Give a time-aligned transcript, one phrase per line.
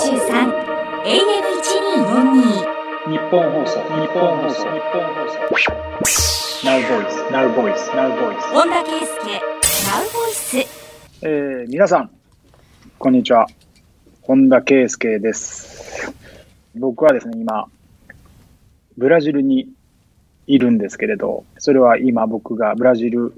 [0.00, 0.08] AM1242
[3.10, 4.64] 日本放送日本放送。
[4.64, 5.38] 日本放送。
[6.64, 7.28] Now Voice.
[7.30, 7.84] Now Voice.
[7.92, 8.40] Now Voice.
[8.50, 9.06] 本田圭佑
[9.84, 10.66] Now Voice
[11.20, 12.10] えー、皆さん
[12.98, 13.46] こんにちは。
[14.22, 16.10] 本田圭佑です。
[16.76, 17.66] 僕はですね今
[18.96, 19.68] ブラジルに
[20.46, 23.34] いるんですけれどそれは今僕がブラジル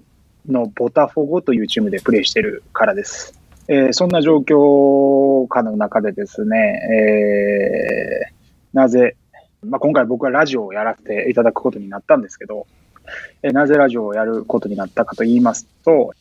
[0.46, 6.56] のボタフォゴというチームでプレーしてるからですえーそんな状況下の中でですね、
[8.28, 8.32] えー
[8.72, 9.16] なぜ、
[9.62, 12.66] まあ、今回僕はラジオをやらせていただくことになったんですけど、
[13.42, 16.12] えーなぜラジオをやることになったかと言いますと、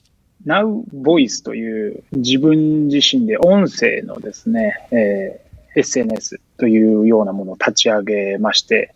[0.46, 8.94] Now Voice という自分自身で音声のですね、えー SNS というようなものを立ち上げまして、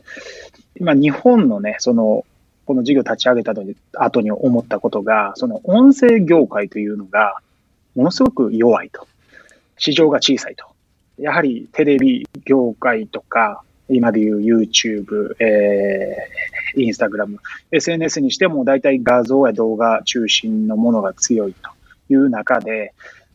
[0.77, 2.25] 今日本のね、その、
[2.65, 7.37] この事業立ち上げた後に後に思ったことが、その音声業界というのが、
[7.95, 9.07] ものすごく弱いと。
[9.77, 10.65] 市場が小さいと。
[11.17, 17.37] やはりテレビ業界とか、今でいう YouTube、えー、Instagram、
[17.71, 21.69] SNS にしても大体画像や動画中心のものが強いと
[22.13, 22.93] いう中で、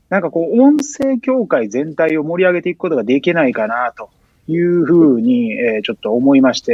[0.09, 4.11] なんかこう音声業界全体を盛り上げていくことができないかなと
[4.49, 6.73] いうふうに、えーちょっと思いまして、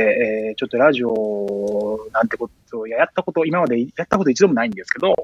[0.48, 5.14] えーちょっとラジオなんてことをやったこと、今までやったこと一度もないんですけど、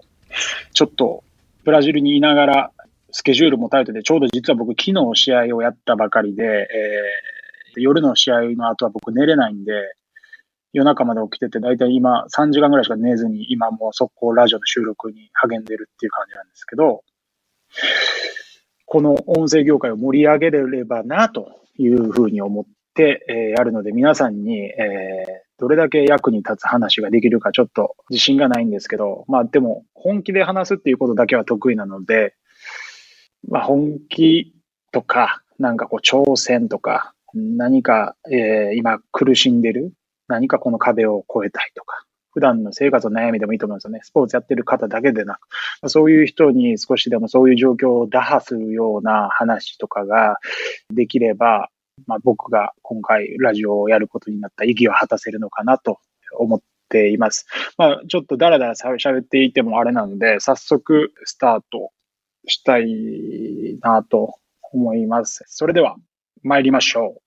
[0.75, 1.25] ちょっと
[1.65, 2.71] ブラジルにいながら
[3.13, 7.33] スケジュールもタイトで、ちょうど実は僕昨日試合をやったばかりで、えー
[7.77, 9.73] 夜の試合の後は僕寝れないんで、
[10.75, 17.03] 夜中まで起きてて、だいたい今3時間ぐらいしか寝ずに、今もう速攻ラジオの収録に励んでるっていう感じなんですけど、
[18.85, 32.35] この音声業界を盛り上げれればなというふうに思って、えーやるので、皆さんに、えーどれだけ役に立つ話ができるかちょっと自信がないんですけど、まあでも本気で話すっていうことだけは得意なので、
[33.49, 34.53] まあ本気
[34.91, 39.93] とか、なんかこう挑戦とか、何か、えー今苦しんでる、
[40.27, 44.01] 何かこの壁を越えたいとか、普段の生活の悩みでもいいと思うんですよね。
[44.03, 45.39] スポーツやってる方だけでな
[45.83, 50.39] く、そういう人に少しでもそういう状況を打破するような話とかが
[50.93, 51.69] できれば、
[52.06, 55.98] まあ、僕が今回ラジオをやることになった意義を果たせるのかなと
[56.38, 57.47] 思っています。
[57.76, 61.92] まあ、ちょっとだらだらしゃ喋っていてもあれなので、早速スタート
[62.47, 64.34] したいなと
[64.72, 65.44] 思います。
[65.47, 65.97] それでは
[66.42, 67.22] 参りましょう。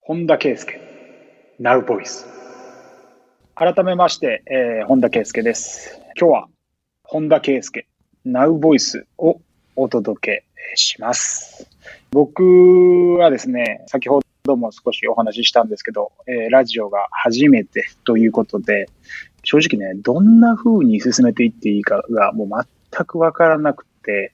[0.00, 0.80] 本田圭佑、
[1.60, 2.26] Now Voice。
[3.54, 6.00] 改めまして、えー本田圭佑です。
[6.18, 6.48] 今日は
[7.02, 7.86] 本田圭佑、
[8.26, 9.40] Now Voice を
[9.76, 11.68] お届けします。
[12.10, 18.88] 僕はですね、先ほども少しお話ししたんですけど、えーラジオが初めてということで、
[19.44, 22.48] 正直ね、どんな風に進めていっていいかがもう
[22.92, 24.32] 全くわからなくて、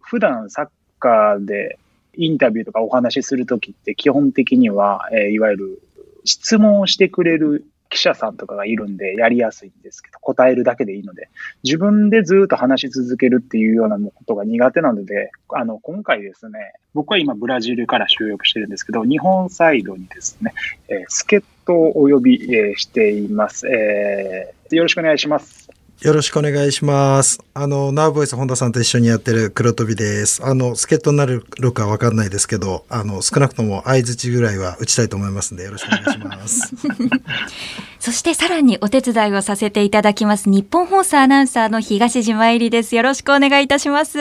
[0.00, 1.78] 普段サッカーで
[2.14, 5.82] インタビューとかお話しするときって基本的には、えいわゆる
[6.24, 11.28] 質問をしてくれる記者さんとかがいるんでやりやすいんですけど、答えるだけでいいので、
[11.64, 20.54] 自分でずっと話し続けるっていうようなことが苦手なので、あの、今回ですね、僕は今ブラジルから収録してるんですけど、日本サイドにですね、
[20.88, 23.66] えー助っ人をお呼び、えーしています。
[23.68, 25.77] えーよろしくお願いします。
[26.00, 27.40] よろしくお願いします。
[27.54, 30.46] あの、ナウボイス本田さんと一緒にやってる黒飛びです。
[30.46, 31.42] あの、助っ人になる
[31.72, 36.72] かわかんないですけど、あの、少なくとも相槌ぐらいは打ちたいと思いますんで、よろしくお願いします。
[37.98, 42.94] そしてさらにお手伝いをさせていただきます日本放送アナウンサーの東島えりです。
[42.94, 44.18] よろしくお願いいたします。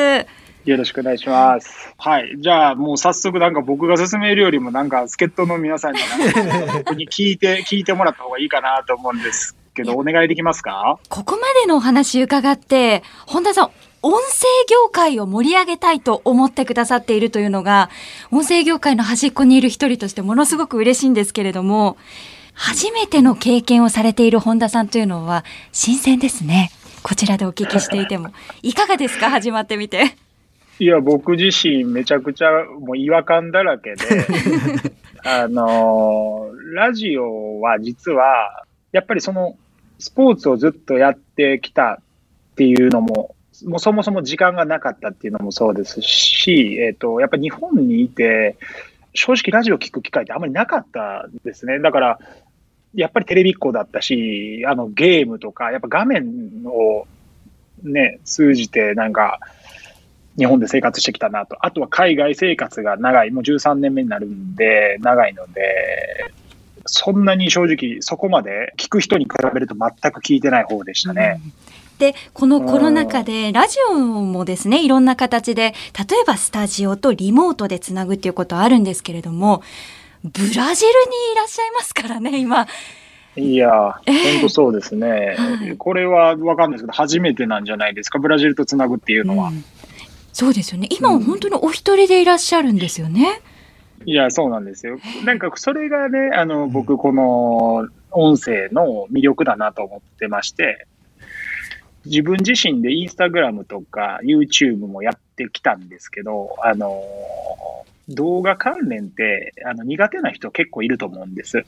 [0.66, 1.94] よろしくお願いします。
[1.98, 2.38] はい。
[2.40, 6.00] じゃあ、もう早速なんか僕が進めるよりもなんか助っ人の皆さんに
[6.74, 11.00] 僕に聞いて、聞いてもらった方がいいかなと思うんですけど、お願いできますか？
[11.08, 13.72] ここまでのお話伺って、本田さん、
[14.02, 14.20] 音声
[14.70, 17.90] 業界を盛り上げたいと思ってくださっているというのが、
[18.32, 21.98] 音声業界の端っこにいる一人としてものすごく嬉しいんですけれども、
[22.54, 26.72] 初めての経験をされている本田さんというのは新鮮ですね。
[27.04, 28.32] こちらでお聞きしていても。
[28.64, 29.30] いかがですか？
[29.30, 30.16] 始まってみて。
[30.80, 32.50] いや、僕自身めちゃくちゃ
[32.80, 34.06] もう違和感だらけで、
[35.26, 39.56] あのーラジオは実は、やっぱりその、
[40.00, 43.36] スポーツをずっとやってきたっていうのも、
[43.66, 48.58] もうそもそも時間がなかったっていうのもそうですし、えっ、と、やっぱり日本にいて、
[49.14, 51.80] 正直ラジオ聞く機会ってあんまりなかったですね。
[51.80, 52.20] だから、
[52.94, 57.08] やっぱりテレビっ子だったし、あのゲームとか、やっぱ画面を
[57.84, 59.40] ね、通じてなんか、
[60.38, 61.58] 日本で生活してきたなと。
[61.66, 63.32] あとは海外生活が長い。
[63.32, 66.32] もう13年目になるんで、長いので、
[66.88, 71.40] そんなに正直そこまで聞く人に比べると全く聞いてない方でしたね。
[72.00, 79.64] で、このコロナ禍で、ラジオもですね、いろんな形で、例えばスタジオとリモートでつなぐっていうことあるんですけれども、
[80.24, 80.76] ブラジルにい
[81.36, 82.68] らっしゃいますからね、今。
[83.36, 89.50] いや、本当そうですね、はい、これは分かんないですけど、初めてなんじゃないですか、ブラジルとつなぐっていうのは。
[89.50, 89.64] うん、
[90.34, 90.88] そうですよね。
[90.92, 93.42] 今は本当にお一人でいらっしゃるんですよね。
[94.06, 95.00] いや、そうなんですよ。
[95.26, 100.88] なんか、それがね、あの、僕、この音声の魅力だなと思ってまして、
[102.06, 107.04] 自分自身でインスタグラムとか YouTube もやってきたんですけど、あの、
[108.10, 111.66] 動画関連ってあの苦手な人結構いると思うんです。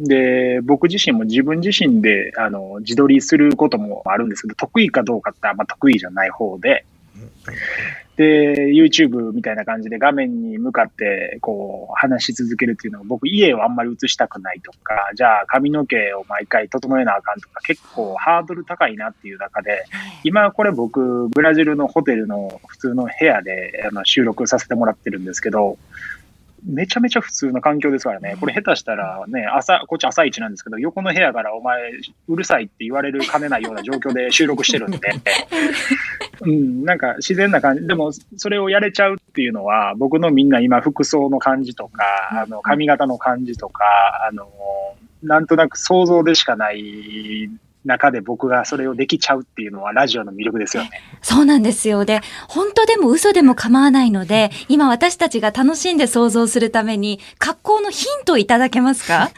[0.00, 6.86] で、僕自身も自分自身であの自撮りすることもあるんですけど、得意かどうかってあんま得意じゃない方で、
[8.16, 19.84] で、YouTube みたいな感じで画面に向かってこう話し続けるっていうのは僕家をあんまり映したくないとか、じゃあ髪の毛を毎回整えなあかんとか結構ハードル高いなっていう中で、
[20.24, 25.78] 今これ僕ブラジルのホテルの普通の部屋であの収録させてもらってるんですけど、
[26.64, 28.36] めちゃめちゃ普通な環境ですからね。
[28.38, 31.92] これ下手したらね、朝、こっち朝一なんですけど、横の部屋からお前
[32.28, 34.98] うるさいって言われるかねないような状況で収録してるんで、
[36.42, 37.86] うん、なんか自然な感じ。
[37.86, 43.84] でも、それをやれちゃうっていうのは、僕のみんな今服装の感じとか、あの、髪型の感じとか、
[44.28, 44.48] あの、
[45.22, 47.48] なんとなく想像でしかない
[47.84, 50.90] 中で僕がそれをできちゃうっていうのはラジオの魅力ですよね。
[51.20, 52.04] そうなんですよ。
[52.04, 59.30] で、本当でも嘘でも構わないので、今私たちが楽しんで想像するために、格好のヒントいただけますか？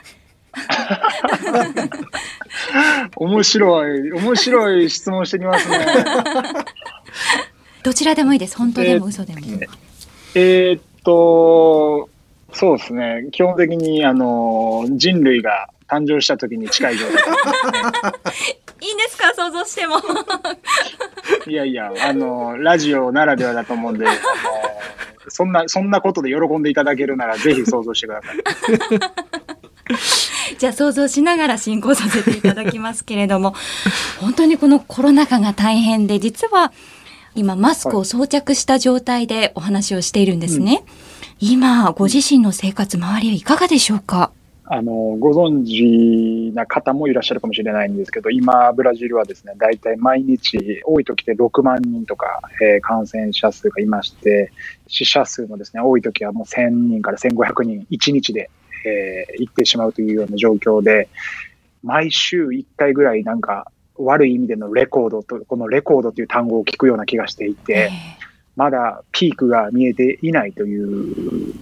[3.17, 5.87] 面白い、面白い質問してきますね。
[7.83, 8.57] どちらでもいいです。
[8.57, 9.41] 本当でも嘘でも。
[10.35, 12.09] えー、っと、
[12.53, 13.27] そうですね。
[13.33, 17.23] 基本的に、あの、人類が誕生した時に近い状態、ね、
[18.81, 19.33] いいんですか？
[19.35, 19.97] 想像しても。
[21.47, 24.07] いやいやあのラジオならではだと思うんで
[25.29, 28.37] そんなそんなことで喜んでいただけるならぜひ想像してください。
[30.59, 33.55] じゃあ想像しながら進行させていただきますけれども
[34.21, 36.73] 本当にこのコロナ禍が大変で実は
[37.35, 40.87] 今マスクを装着した状態でお話をしているんですね、はいうん、
[41.41, 44.31] 今ご自身の生活周りはいかがでしょうか？
[44.67, 54.51] あの、ご存知な方もいらっしゃるかもしれないんですけど、今、ブラジルはですね、大体毎日、多い時で6万人とか、えー、感染者数がいまして、
[54.87, 58.51] 死者数もですね、多い時はもう1000人から1500人、1日で、
[58.87, 61.09] えー、行ってしまうというような状況で、
[61.83, 67.91] 毎週1回ぐらいなんか、悪い意味でのレコードと、このレコードという単語を聞くような気がしていて、
[68.57, 71.55] まだピークが見えていないという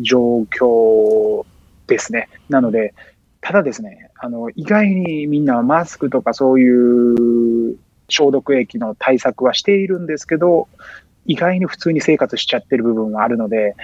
[0.00, 1.44] 状況
[1.86, 2.28] ですね。
[2.48, 2.94] なので、
[3.40, 7.76] ただですね、あの、意外にみんなマスクとかそういう
[8.08, 10.68] 消毒液の対策はしているんですけど、
[11.26, 13.74] 意外に普通に生活しちゃってる部分はあるので、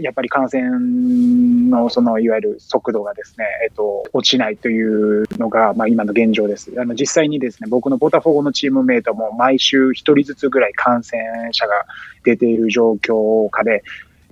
[0.00, 6.72] やっぱり感染のそのいわゆる速度がですね、えっと、落ちないというのが、まあ、今の現状です。
[6.78, 11.22] あの実際にですね、僕のボタフォーのチームメイトも毎週一人ずつぐらい感染
[11.52, 11.86] 者が
[12.24, 13.82] 出ている状況下で、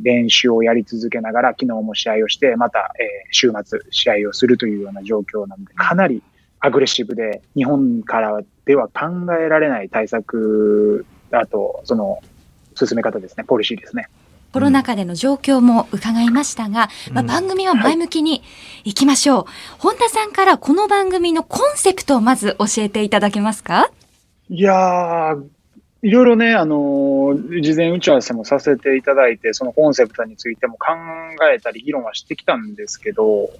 [0.03, 6.23] 練習をやり続けながら、昨日も試合をして、また、えー、週末試合をするというような状況なので、かなり
[6.61, 12.21] アグレッシブで、日本からでは考えられない対策、あと、その、
[12.75, 14.09] 進め方ですね、ポリシーですね。
[14.53, 18.43] コロナ禍での状況も伺いましたが、まあ、番組は前向きに
[18.83, 19.47] いきましょう、はい、
[19.79, 23.93] 本田さんからこの番組のコンセプトをまず教えていただけますか？
[24.49, 25.45] いやー、
[26.03, 30.95] いろいろね、あの、事前打ち合わせもさせていただいて、そのコンセプトについても考
[31.55, 33.51] えたり議論はしてきたんですけど、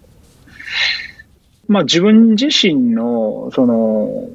[1.69, 4.31] まあ自分自身の、その、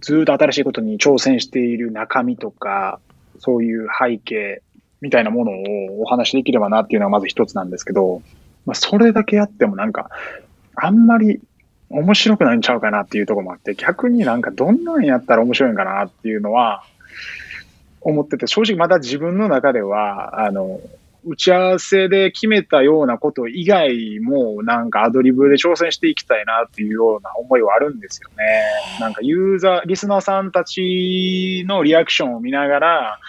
[0.00, 3.00] ずっと新しいことに挑戦している中身とか、
[3.38, 4.62] そういう背景
[5.02, 8.22] みたいなものをお話しできればなっていうのはまず一つなんですけど、
[8.64, 10.10] まあそれだけやってもなんか、
[10.74, 11.40] あんまり
[11.90, 16.82] 面白くないんちゃうかなっていうところもあって、逆になんかどんなんやったら面白いんかなっていうのは、
[18.00, 20.80] 思ってて、正直まだ自分の中では、あの、
[21.26, 28.44] 打ち合わせで決めたようなこと以外もなんかアドリブで挑戦していきたいなっていうような思いはあるんですよね。
[29.00, 33.20] なんかユーザー、リスナーさんたちのリアクションを見ながら、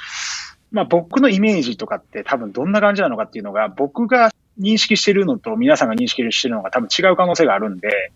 [0.72, 8.12] まあ僕のイメージとかって多分どんな感じなのかっていうのが僕が認識してるのと皆さんが認識してるのが多分違う可能性があるんで、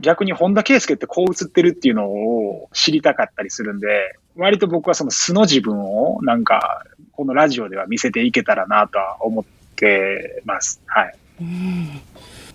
[0.00, 9.44] 逆に本田圭佑ってこう映ってるっていうのを知りたかったりするんで、割と僕はその素の自分をなんかこのラジオでは見せていけたらなとは思っ
[9.76, 10.80] てます。
[10.86, 11.14] はい。
[11.40, 12.00] うん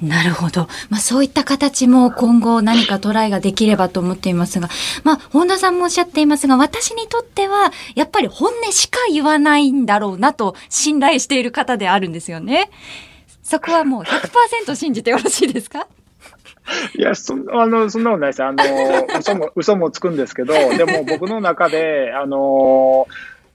[0.02, 0.70] なるほど。
[0.90, 4.70] まあそういった形も今後何かトライができればと思っていますが、
[5.04, 12.70] まあ本田さんもおっしゃっていますが、私にとってはやっぱり本音しか言わないんだろうなと信頼している方であるんですよね。
[13.44, 15.86] そこはもう100%信じてよろしいですか？
[16.98, 18.44] いや、そあのそんなことないです。
[18.44, 18.64] あの、
[19.20, 23.08] 嘘も、 嘘もつくんですけど、でも僕の中で、あの、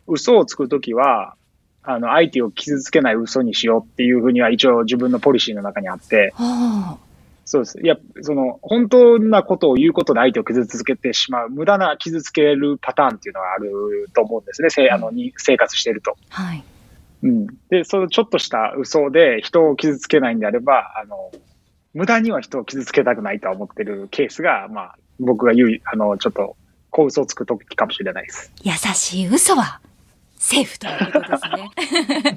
[0.07, 1.35] 嘘をつくときは、
[1.83, 6.99] あの、相手を傷つけない嘘にしようっていうふうには一応自分のポリシーの中にあって、はあ、
[7.45, 7.81] そうです。
[7.81, 14.71] いや、その、本当なことを言うことで相手を傷つけてしまう、無駄な傷つけるパターンっていうのがあると思うんですね。
[14.71, 16.17] せあのに生活していると。
[16.31, 16.65] はい。
[17.23, 17.47] うん。
[17.69, 21.31] で、そのちょっとした嘘で人を傷つけないんであれば、あの、
[21.95, 26.57] 無駄には人を傷つけたくないとは思ってるケースが、まあ、僕が言う、あの、ちょっと、
[26.91, 28.53] 小嘘をつくときかもしれないです。
[28.63, 29.81] 優しい嘘は
[30.39, 31.71] セーフということですね。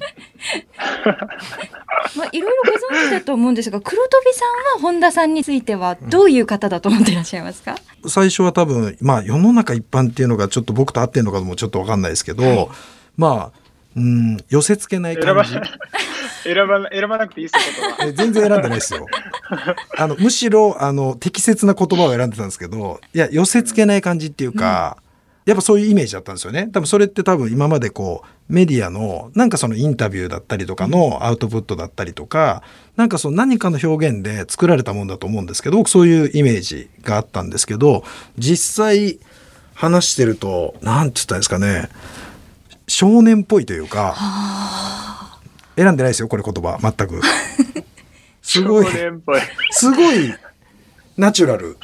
[2.15, 7.75] まあいろいろご存知だと思うんですが、黒飛さんは本田さんについてはどういう方だと思っていらっしゃいますか？
[8.07, 12.67] 最初は多分、まあ世の中一般っていうのがちょっと僕と合ってるのかもちょっとわかんないですけど、はい
[13.17, 13.59] まあ、
[13.97, 15.53] うん、寄せ付けない感じ。
[16.43, 17.53] 選ば、 選ばなくていいっす
[18.05, 19.07] よ、全然選んでないですよ。
[19.97, 24.97] あの、むしろ、あの、適切な言葉を選んでたんですけど、いや、寄せ付けない感じっていうか、
[25.45, 26.69] やっぱそういうイメージだったんですよね。
[26.73, 32.61] 多分それって多分今までこう、メディアの、なんかそのインタビューだったりとかのアウトプットだったりとか、
[32.97, 38.03] なんかその何かの表現で作られたもんだと思うんですけど、僕そういうイメージがあったんですけど、
[38.37, 39.19] 実際
[39.73, 41.87] 話してると、なんて言ったんですかね、
[42.87, 44.15] 少年っぽいというか、
[45.75, 47.21] 選んでないですよ、これ言葉、全く。
[48.41, 48.85] すごい。
[49.71, 50.33] すごい
[51.17, 51.77] ナチュラル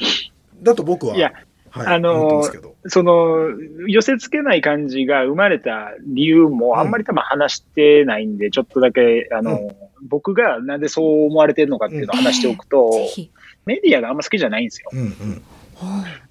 [0.62, 1.32] だと僕は、いや、
[1.70, 2.42] はい、あの。
[2.86, 3.48] その、
[3.86, 9.74] 寄せ付けない感じが生まれた理由もあんまり多分話してないんで、ちょっとだけ、あの、
[10.06, 13.30] 僕がなんでそう思われてるのかっていうのを話しておくと、ぜひ。
[13.66, 14.90] メディアがあんま好きじゃないんですよ。
[14.92, 15.42] うんうん。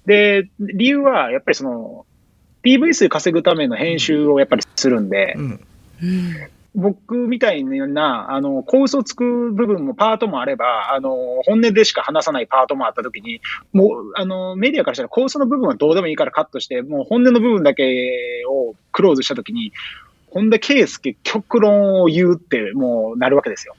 [0.06, 2.06] で、理由は、やっぱりその、
[2.64, 5.60] PV 数稼ぐための編集をやっぱりするんでう、ん。
[6.02, 6.50] うん。
[6.74, 11.10] 僕みたいな、あの、構想つく部分もパートもあれば、あの、
[11.46, 13.40] 本音でしか話さないパートもあったときに、
[13.72, 19.72] もう、あの、メディアからしたら構想の部分はどうでもいいからカットして、もう本音の部分だけをクローズしたときに、
[20.30, 23.76] 本田圭佑極論を言うってもうなるわけですよ。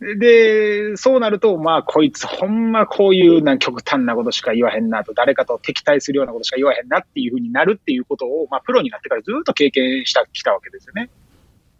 [0.00, 11.10] で、そうなると、まあ、こいつほんまこういうな極端なことしか言わへんなと、誰かと敵対するようなことしか言わへんなっていうふうになるっていうことを、まあ、プロになってからずっと経験した、きたわけですよね。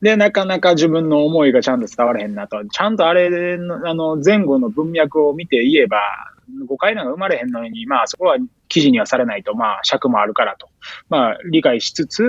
[0.02, 2.62] で、なかなか自分の思いがちゃんと伝わらへんなと。
[2.66, 6.00] ちゃんとあれの、あの、前後の文脈を見て言えば、
[6.66, 8.36] 誤解なんか生まれへんのに、まあそこは
[8.68, 10.68] 記事にはされないと、まあ尺もあるからと。
[11.08, 12.22] まあ理解しつつ、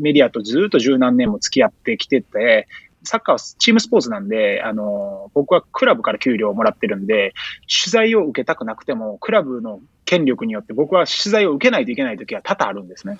[0.00, 2.68] メディアとずっと十何年も付き合ってきてて、
[3.06, 13.18] サッカーはチームスポーツなんで、あの、僕はクラブから給料をもらってるんで、取材を受けたくなくても、クラブの権力によって僕は取材を受けないといけない時は多々あるんですね。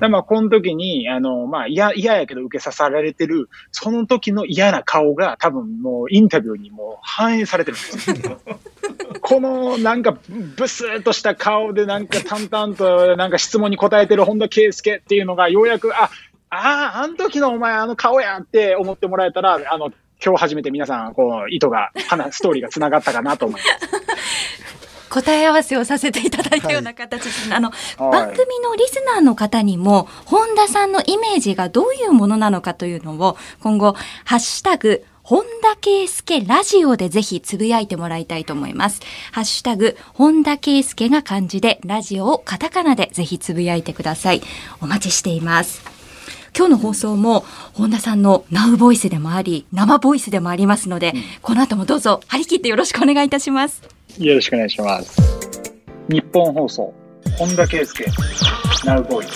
[0.00, 8.40] でまあ、この時に、あの、まあ、嫌、嫌やけど受けさせられてる、その時の嫌な顔が多分もうインタビューにもう反映されてるんですよ。
[9.20, 10.16] このなんか
[10.56, 16.10] ブスーっとした顔でなんか淡々となんか質問に答えてる本田圭佑っていうのがようやく、あ、
[16.50, 19.92] ああ、あの時のお前あの顔やって思ってもらえたら、あの、
[20.24, 24.20] 今日初めて皆さん、こう、意図が、話ストーリーが繋がったかなと思います。
[25.10, 39.00] 答え合わせをさせていただいたような形です、あの、はい番組のリスナーの方にも本田さんのイメージがどういうものなのかというのを今後「ハッシュタグ本田圭佑ラジオ」でぜひつぶやいてもらいたいと思います。
[39.32, 44.42] ハッシュタグ本田圭佑が漢字でラジオをカタカナでぜひつぶやいてください。
[44.80, 45.99] お待ちしています。
[46.56, 53.82] 今日の放送も本田さんのナウボイスでもあり生ボイスでもありますので、この後もどうぞ張り切ってよろしくお願いいたします。
[54.18, 55.20] よろしくお願いします。
[56.08, 56.92] 日本放送、
[57.38, 58.04] 本田圭佑、
[58.84, 59.28] ナウボーイ。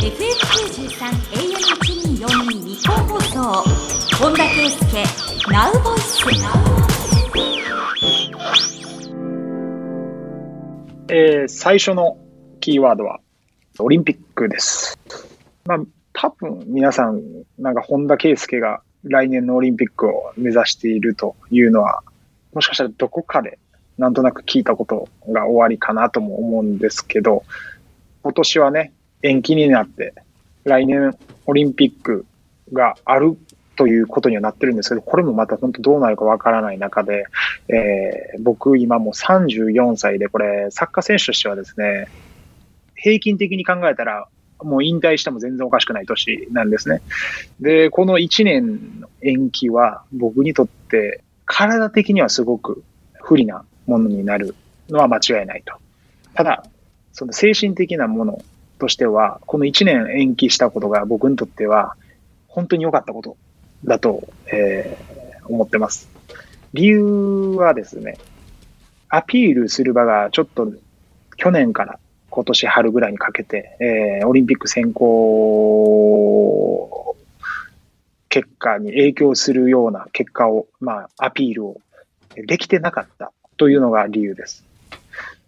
[0.00, 3.42] FM93 AM1242 日本放送
[4.18, 6.24] 本田圭佑ナウボイス
[11.12, 12.16] えー最初の
[12.60, 13.20] キーワードは、
[13.82, 14.98] オリンピックです。
[15.64, 15.78] まあ、
[16.12, 17.22] 多分皆さん、
[17.58, 22.02] なんか本田圭佑が来年のオリンピックを目指しているというのは、
[22.52, 23.58] もしかしたらどこかで
[23.98, 27.44] なんとなく聞いたことが終わりかなとも思うんですけど、
[28.22, 30.14] 今年はね、延期になって、
[30.64, 32.26] 来年オリンピック
[32.72, 33.36] がある
[33.76, 37.24] ということにはなってるんですけど、これもまた本当どうなるかわからない中で、
[37.68, 42.08] えー僕今もう34歳で、これサッカー選手としてはですね、
[43.02, 44.28] 平均的に考えたら、
[44.62, 47.00] もう引退しても全然おかしくない年なんですね。
[47.60, 52.84] で、この1年の延期は僕にとって体的にはすごく
[53.22, 54.54] 不利なものになる
[54.88, 55.74] のは間違いないと。
[56.34, 56.64] ただ、
[57.12, 58.42] その精神的なもの
[58.78, 61.96] としては、この1年延期したことが僕にとっては
[62.48, 63.36] 本当に良かったこと
[63.84, 66.08] だと、えー、思ってます。
[66.72, 67.02] 理由
[67.56, 68.18] はですね、
[69.08, 70.72] アピールする場がちょっと
[71.36, 71.98] 去年から
[72.30, 75.90] 今年春ぐらいにかけて、えー、オリンピック選考
[78.28, 81.80] 結果に影響するような結果を、まあ、アピールを
[82.36, 84.64] できてなかったというのが理由です。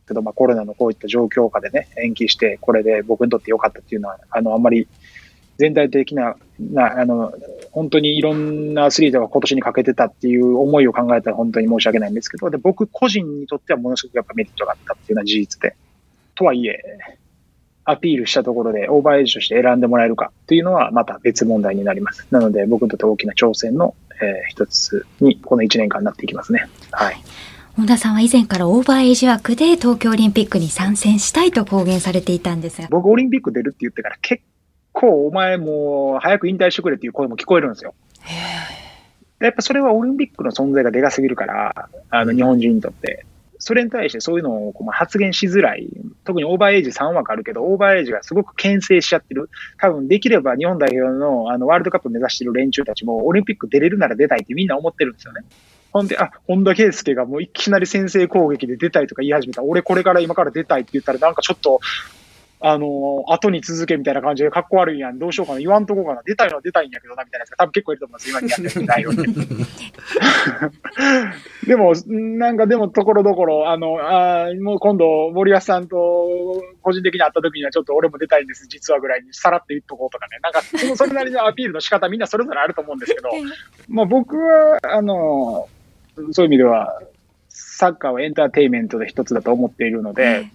[0.06, 4.88] けど、まあ、コロナのこういった状況下でね、延期して、これで僕にとって良かったっていうのは、あの、あんまり
[5.58, 7.32] 全体的な、な、あの、
[7.70, 15.76] 本当にいろんなアスリートが今年にかけてたっていう思いを考えたら本当に申し訳ないんですけど、で、僕個人にとってはものすごくやっぱメリットがあったっていうのは事実で。
[16.34, 16.78] とはいえ、
[17.84, 22.26] アピールしたところでオーバーエイジとして選んでもらえるかというのはまた別問題になります。
[22.30, 26.68] なので僕にとって大きな挑戦の、えー、一つにこの1年間になっていきますね。
[26.92, 27.16] はい。
[27.76, 32.88] 本田さんは以前からオーバーエイジ枠で東京オリンピックに参戦したいと公言されていたんですが。
[32.90, 34.42] 僕オリンピック出るって言ってから結
[34.92, 37.94] 構お前もう早く引退してくれっていう声も聞こえるんですよ。
[39.40, 43.26] やっぱそれはオリンピックの存在がでかすぎるから、あの日本人にとって。
[43.64, 45.88] それに対してそういうのをこう発言しづらい。
[46.24, 49.50] 特にオーバーエイジ3枠あるけど、オーバーエイジがすごく牽制しちゃってる。
[49.78, 55.42] 多分できれば日本代表のあのワールドカップ目指してる連中たちもオリンピック出れるなら出たいってみんな思ってるんですよね。
[55.92, 59.62] ほんで、あ、本田圭佑がもういきなり先制攻撃で出たいとか言い始めた。
[59.62, 61.78] 俺これから今から出たいって言ったらなんかちょっと
[62.64, 69.18] あの、後に続けみたいな感じで、かっこ悪いやん、どうしようかな、言わんとこうかな、出たいのは出たいんやけどな、みたいなやつが多分結構いると思います、今にやってる内容に。
[71.66, 75.96] でも、なんかでも、ところどころ、あの、あもう今度、森保さんと
[76.82, 83.30] 個人的に会った時には、ちょっと俺も出たいんです、実はぐらいに、さらって言っとこうとかね、なんか、そのそれなりのアピールの仕方、みんなそれぞれあると思うんですけど、
[83.88, 85.68] まあ僕は、あの、
[86.30, 87.02] そういう意味では、
[87.48, 90.46] サッカーはエンターテイメントで一つだと思っているので、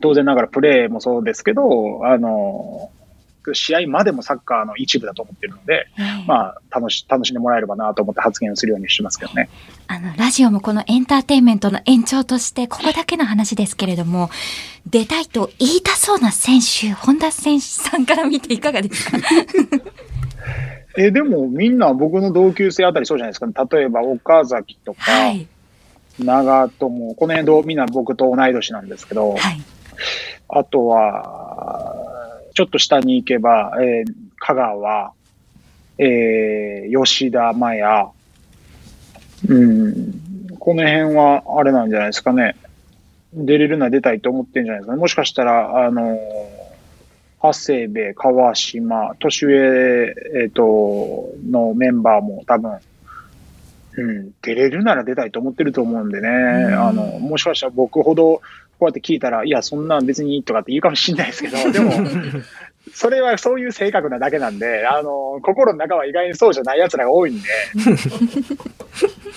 [0.00, 2.90] 当然ながらプレーもそうですけど、あの、
[3.54, 5.86] 試合までもサッカーの一部だと思ってるので、
[6.26, 9.48] まあ、楽し、楽しんでもらえればなと思って発言をするようにしてますけどね。
[9.88, 14.28] あの、ラジオもこのエンターテインメントの延長として、ここだけの話ですけれども、
[14.86, 19.18] 出たいと言いたそうな選手、本田選手さんから見ていかがですか？
[20.98, 25.46] え、でもみんな僕の同級生あたりそうじゃないですか、ね、例えば岡崎とか、はい、
[26.18, 29.62] 長友、この辺みんな僕と同い年なんですけど、はい
[30.52, 35.12] あとは、ちょっと下に行けば、えー、香川、
[35.98, 38.10] えー、吉田麻也、
[39.48, 42.56] うん、この辺はあれなんじゃないですかね。
[43.32, 45.00] 出れるな出たいと思ってるんじゃないですかね。
[45.00, 46.18] もしかしたら、あの、
[47.42, 52.78] 長谷部、川島、年上、えっ、ー、と、のメンバーも多分、
[53.96, 58.42] うん、出れるなら出たいと思ってると思うんでね、あの、もしかしたら僕ほどこ
[58.86, 61.92] うやって聞いたら、いや、そんなん別にとかって言うかもしれないですけど、 でも、
[62.94, 67.48] それはそういう性格なだけなんで、あの、心の中は意外にそうじゃない奴らが多いんで、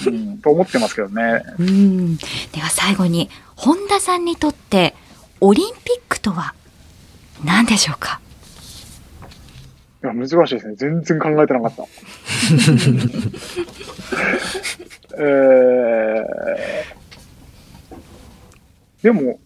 [0.07, 1.43] うん、と思ってますけどね。
[1.59, 2.17] うん。
[2.17, 2.23] で
[2.61, 4.93] は最後に、本田さんにとって、
[5.41, 6.53] オリンピックとは
[7.43, 8.19] 何でしょうか？
[10.03, 10.75] いや、難しいですね。
[10.75, 11.83] 全然考えてなかった。
[15.15, 17.02] えー
[19.03, 19.39] でも、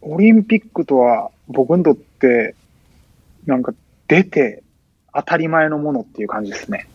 [0.00, 2.56] オリンピックとは僕にとって、
[3.46, 3.72] なんか
[4.08, 4.64] 出て
[5.14, 6.88] 当たり前のものっていう感じですね。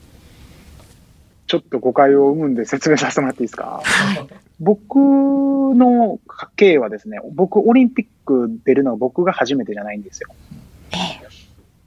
[1.47, 3.81] ちょっと誤解を生むんで説明させてもらっていいですか？
[3.81, 4.27] はい、
[4.59, 10.29] 僕の家系はですね、僕オリンピック出るのは僕が初めてじゃないんですよ。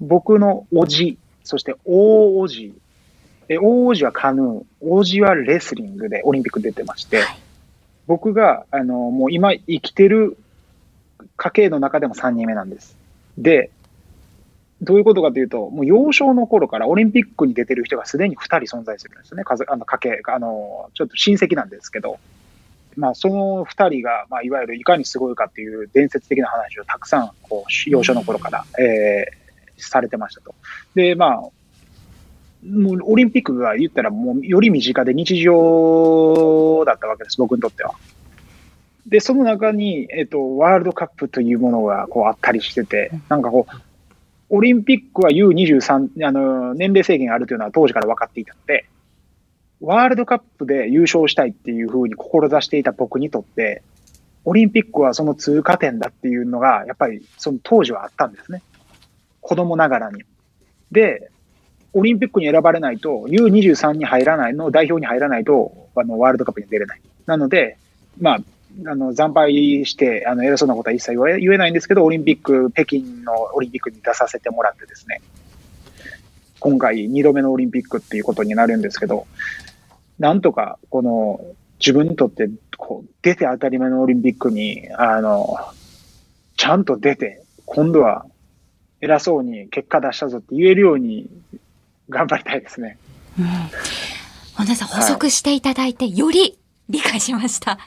[0.00, 2.72] 僕のおじ、そして大おじ、
[3.50, 7.38] 大おじはカヌー、おじはレスリングでオリンピック出てまして、はい
[8.10, 10.36] 僕が、あの、もう今生きてる
[11.36, 12.96] 家系の中でも3人目なんです。
[13.38, 13.70] で、
[14.82, 19.44] どういうことかというと、もう幼少の頃からオリンピックに出てる人がすでに2人存在するんですね。
[19.46, 22.18] あの家系、あの、ちょっと親戚なんですけど、
[22.96, 30.56] まあ、その2人が、まあ、いわゆるいかにすごいかっていう伝説的な話をたくさん、こう、幼少の頃から、えー、されてましたと。
[30.96, 31.48] で、まあ、
[32.64, 37.94] もうオリンピックが言ったらもうより身近で日常だったわけです、僕にとっては。
[39.06, 43.74] で、その中に、えっと、ワールドカップというものがこうあったりしてて、なんかこう、
[44.50, 48.86] オリンピックは U23、あの、年齢制限があるというのは当時から分かっていたので、
[49.80, 53.82] ワールドカップで優勝したいっていうふうに志していた僕にとって、
[54.44, 58.62] オリンピックはその通過点だっていうのが、やっぱりその当時はあったんですね。
[59.40, 60.22] 子供ながらに。
[60.92, 61.30] で、
[61.92, 67.00] オリンピックに選ばれないと、U23 に入らないの、代表に入らないと、あの、ワールドカップに出れない。
[67.26, 67.76] なので、
[68.20, 68.38] まあ、
[68.86, 75.20] あの、惨敗して、あの、偉そうなことは一切言えないんですけど、オリンピック、北京のオリンピックに出させてもらってですね、
[76.60, 79.26] 今回2度目のオリンピックっていうことになるんですけど、
[80.18, 81.40] なんとか、この、
[81.80, 85.56] 自分にとって、こう、出て当たり前のオリンピックに、あの、
[86.56, 88.26] ちゃんと出て、今度は
[89.00, 91.28] 偉そうに結果出したぞって言えるように
[92.10, 92.98] 頑張りたいですね。
[93.38, 93.46] うん。
[94.56, 97.78] 本田さん、補足していただいて、より理解しました。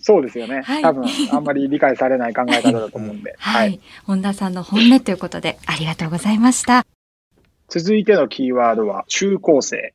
[0.00, 3.36] そうですよね、はい、多分あんまり理解されない考え方だと思うんで。
[3.38, 6.84] はい、本田さんの本音ということで、ありがとうございました。
[7.68, 9.94] 続いてのキーワードは、中高生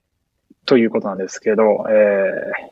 [0.66, 2.72] ということなんですけど、えー、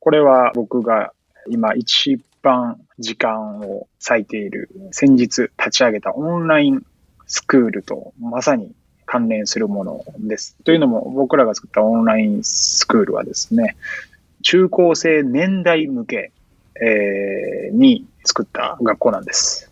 [0.00, 1.12] これは僕が
[1.48, 6.82] 今一番時間を割いている、先日立ち上げたオンライン
[7.26, 8.74] スクールとまさに
[9.06, 10.56] 関連するものです。
[10.64, 13.76] というのも、僕らが作ったオンラインスクールはですね、
[14.42, 16.32] 中高生年代向け、
[16.80, 19.70] えー、に作った学校なんです。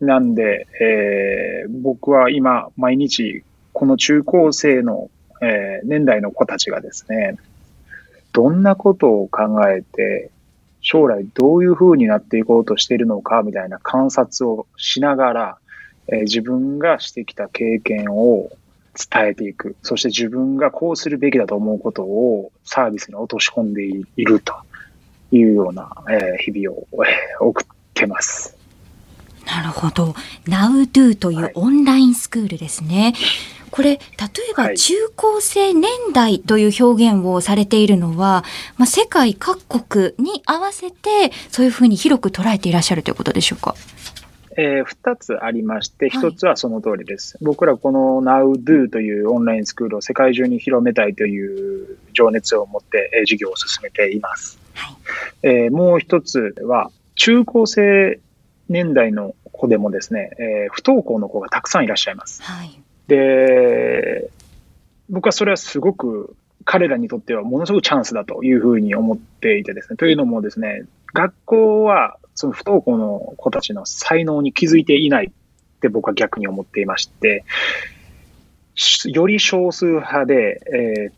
[0.00, 5.10] なんで、えー、僕は今、毎日、この中高生の、
[5.42, 7.36] えー、年代の子たちがですね、
[8.32, 10.30] どんなことを考えて、
[10.80, 15.58] 将来どういう風になっていこうとしているのか、みたいな観察をしながら、
[16.12, 18.50] えー、自分がしてきた経験を
[19.12, 19.76] 伝えていく。
[19.82, 24.52] そして自分がこうするべきだと思うことをサービスに落とし込んでいると
[25.32, 28.56] いうような、えー、日々を、えー、送ってます。
[29.46, 30.14] なるほど。
[30.46, 33.02] NowDo というオンラインスクールですね。
[33.02, 33.14] はい、
[33.70, 34.00] これ、例え
[34.54, 38.44] ば中高生年代という表現をされているのは、
[38.76, 43.74] まあ、世界各国に合わせて、そういうふうに広く捉えていらっしゃるということでしょうか？
[44.60, 47.38] えー、2つありまして、1つはその通りです。
[47.38, 54.58] はい、僕らこの NowDo というオンラインスクールを世界中に広めたいという情熱を持って、えー、授業を進めています。
[54.74, 54.96] はい、
[55.42, 58.20] えー、もう1つは、中高生
[58.68, 62.42] 年代の子でもですね、えー、不登校の子がたくさんいらっしゃいます。
[62.42, 64.30] はい、で、
[65.08, 70.82] 僕はそれはすごく彼らにとってはものすごくチャンスだというふうに思っていてですね、というのもですね、
[71.14, 77.44] 学校はその不登校の子たちの才能に気づいていないって僕は逆に思っていまして、
[79.04, 81.12] より少数派で、えー、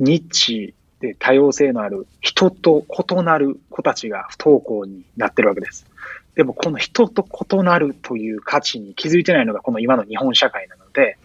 [0.00, 5.86] ニッチで多様性のある人と異なる子たちが不登校になってるわけです。
[6.34, 11.16] でもこの人と異なるという価値に気づいてないのがこの今の日本社会なので、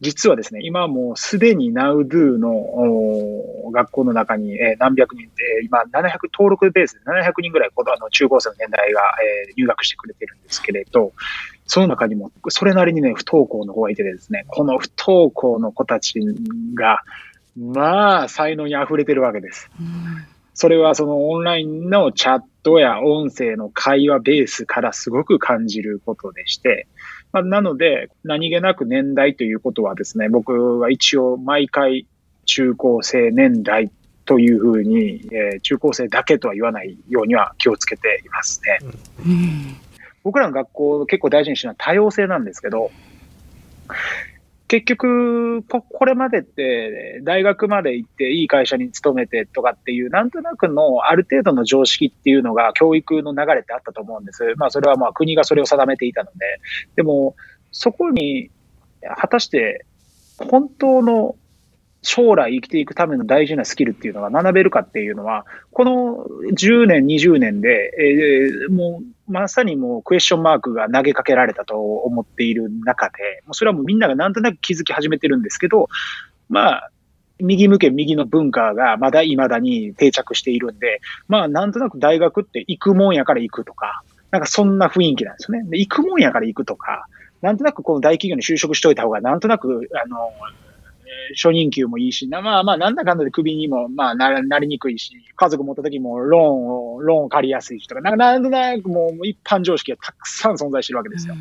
[0.00, 9.00] 実はですね、今もうすでに NowDo の学校の中に、え何百人、え今700、登録ベースで700人ぐらいあの中高生の年代が、
[9.48, 11.12] え入学してくれてるんですけれど、
[11.66, 16.20] その中にもそれなりにね、不登校の方がいてですね、この不登校の子たち
[16.74, 17.02] が、
[17.56, 19.68] まあ、才能に溢れてるわけです。
[20.54, 26.86] それはそのオンラインのチャットや音声の会話ベースからすごく感じることでして、
[27.32, 32.06] まあ、なので、何気なく年代ということはですね、僕は一応毎回
[32.46, 33.90] 中高生年代
[34.24, 38.78] というふうに、えー、中高生だけとは言わないようには気をつけていますね。
[39.26, 39.76] うん、
[40.22, 42.90] 僕らの学校結構大事にしてるのは多様性なんですけど、
[44.68, 54.54] 結局こ、これまでって、大学まで行っていい会社に勤めてとかっていう、なんとなくのある程度の常識っていうのが教育の流れってあったと思うんです。
[54.56, 56.38] まあそれはまあ国がそれを定めていたので。
[56.96, 57.34] でも、
[57.72, 58.50] そこに
[59.16, 59.86] 果たして
[60.38, 61.36] 本当の
[62.08, 75.88] 将来生きていくための大事なスキルっていうのが学べるかっていうのは、この10年、20年で、えー、もうまさにもうクエスチョンマークが投げかけられたと思っている中で、もうそれはもうみんながなんとなく気づき始めてるんですけど、
[76.48, 76.90] まあ、
[77.40, 85.68] 右向け右の文化がまだ未だに定着しているんで、まあなんとなく大学って行くもんやから行くとか、なんかそんな雰囲気なんですよね。
[85.68, 87.06] で行くもんやから行くとか、
[87.42, 90.32] なんとなくこの大企業に就職しといた方がなんとなく、あの、
[91.34, 101.34] 初任給もいいし、まあまあ、なんだかんだで首にも、まあな、なりにくいし、家族持った時もローンを、ローンを借りやすいしとか、なんかなんとなくもう一般常識がたくさん存在してるわけですよ。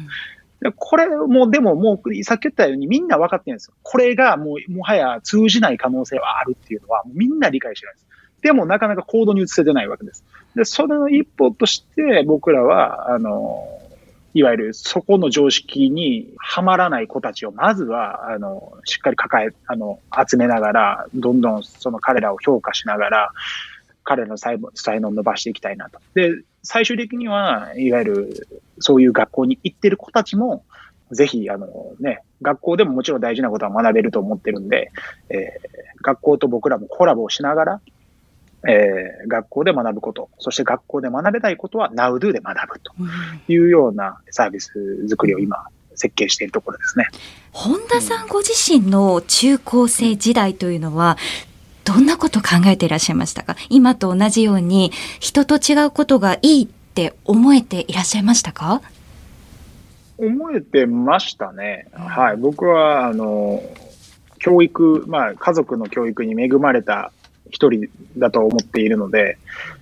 [0.62, 3.76] うん、これも、でももう、さっき言ったようにみんな分かってるんですよ。
[3.84, 8.08] これがもう、もはや通じない可能性はあるっていうのは、みんな理解してるんです。
[8.42, 10.24] でもなかなか行動に移せてないわけです。
[10.56, 13.77] で、それの一歩として僕らは、あの、
[14.38, 23.32] いわゆるそこの常識にはまらない子たちをまずは、あの、しっかり抱え、あの、集めながら、どんどんその彼らを評価しながら、
[24.04, 24.60] 彼らの才
[25.00, 26.00] 能を伸ばしていきたいなと。
[26.14, 28.48] で、最終的には、いわゆる
[28.78, 30.64] そういう学校に行ってる子たちも、
[31.10, 31.68] ぜひ、あの
[32.00, 34.92] ね、学校でももちろん大事なことは学べると思ってるんで、
[35.30, 37.82] えー、学校と僕らもコラボをしながら、
[38.66, 42.94] えー、学校で学ぶこと、そして学校で学べたいことは NowDo で学ぶと
[43.48, 47.08] いうようなサービス作りを今、設計しているところですね。
[47.52, 51.18] 本田さんご自身の中高生時代というのは、
[51.86, 53.56] どんなこと考えていらっしゃいましたか？
[53.70, 58.82] 今と同じように人と違うことがいいって思えていらっしゃいましたか？
[60.18, 61.88] 思えてましたね。
[61.94, 62.38] はい。
[62.38, 63.62] 僕は、あの、
[64.40, 67.12] 教育、まあ、家族の教育に恵まれた
[67.52, 69.38] 一人だと思っているので、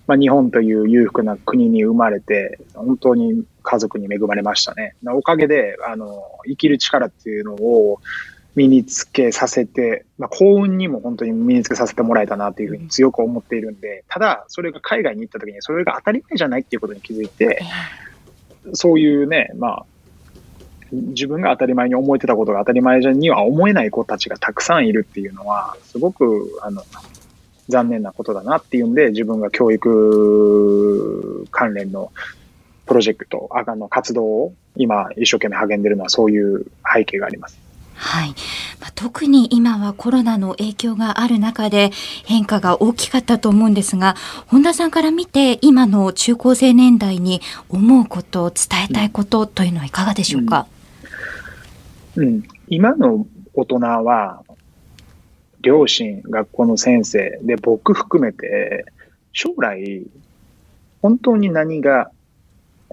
[0.07, 4.95] まあ、日本という裕福な国に生まれて、本当に家族に恵まれましたね。
[5.07, 7.99] おかげで、あの、生きる力っていうのを
[8.55, 17.61] 身につけさせて、まあ、幸運にも本当に身につけさせてもらえたなというふうに強く思っているんで、ただ、それが海外に行った時にそれが当たり前じゃないっていうことに気づいて、
[18.73, 19.85] そういうね、まあ、
[20.91, 26.81] 自分が当たり前に思えてたことが当たり前には思えない子たちがたくさんいるっていうのは、すごく、あの、
[27.69, 32.11] 残念なことだなっていうんで、自分が教育関連の
[32.85, 37.65] プロジェクト、あの活動を今一生懸命励んでるのはそういう背景があります。
[37.95, 38.29] はい、
[38.81, 41.91] まあ、特に今はコロナの影響がある中で
[42.25, 44.15] 変化が大きかったと思うんですが
[44.47, 50.67] 本田さんから見て今の中高生年代に思うこと伝えたいことというのはいかがでしょうか、
[52.17, 54.43] うん、うん、今の大人は
[55.65, 58.85] 両親、学校の先生、で、僕含めて、
[59.33, 60.05] 将来、
[61.01, 62.11] 本当に何が、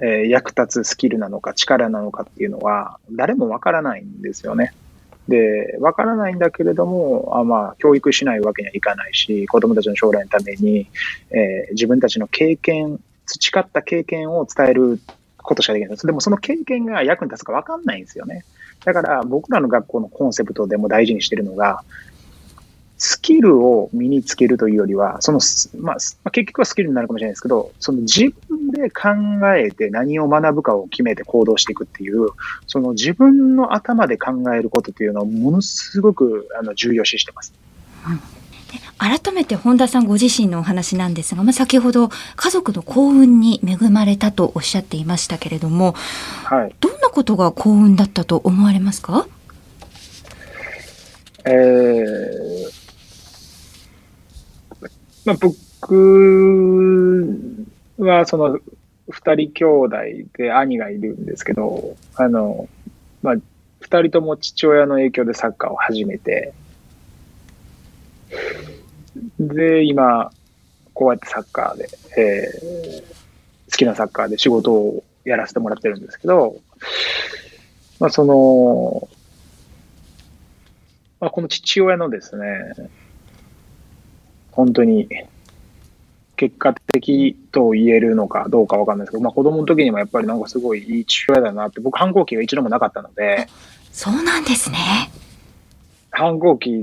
[0.02, 4.72] えー、役立つスキルなのか力なのかっていうのは、誰もわからないんですよね。
[5.28, 10.88] で、わからないんだけれども、あまあ、教育しないわけにはいかないし、子供たちの将来のために、
[11.30, 14.98] えー、自分たちの経験、培った経験を伝える
[15.36, 16.06] ことしかできないです。
[16.06, 18.44] でもその経験が役に立つかわかんないんですよね。
[18.84, 21.84] だから僕らの学校のコンセプトでも大事にしてるのが、
[23.04, 25.40] スキルを身につけるというよりは、その、
[25.80, 29.08] まあ、結局はスキルになるかもしれないですけど、その自分で考
[29.56, 32.28] えて何を学ぶかを決めて行動していくっていう、
[32.68, 37.52] その自分の頭で考えることというのをものすごくあの重要視してます。
[38.06, 38.20] うん。
[38.98, 45.94] 改めて本田さんご自身のお話なんですが、まあ、先ほど家族の幸運に恵まれたとおっしゃっていましたけれども、
[46.44, 49.26] はい、どんなことが幸運だったと思われますか？
[51.44, 52.81] えー
[55.24, 55.56] まあ、僕
[57.98, 58.58] はその
[59.08, 59.96] 二人兄弟
[60.36, 62.68] で兄がいるんですけど、あの、
[63.22, 63.34] まあ、
[63.80, 66.52] 二人とも父親の影響でサッカーを始めて、
[69.38, 70.32] で、今、
[70.94, 76.56] こうやってサッカーで、えー、好きなサッカーで仕事をやらせてもらってるんですけど、
[78.00, 79.08] まあ、その、
[81.20, 82.46] まあ、この父親のですね、
[84.52, 85.08] 本当に
[86.36, 93.48] 結果的と言えるのかどうかわかんないですけど、まあ子供の時にもやっぱりなんかすごいいい父親だなって、僕反抗期が一度もなかったので。
[93.92, 94.78] そうなんですね。
[96.10, 96.82] 反抗期、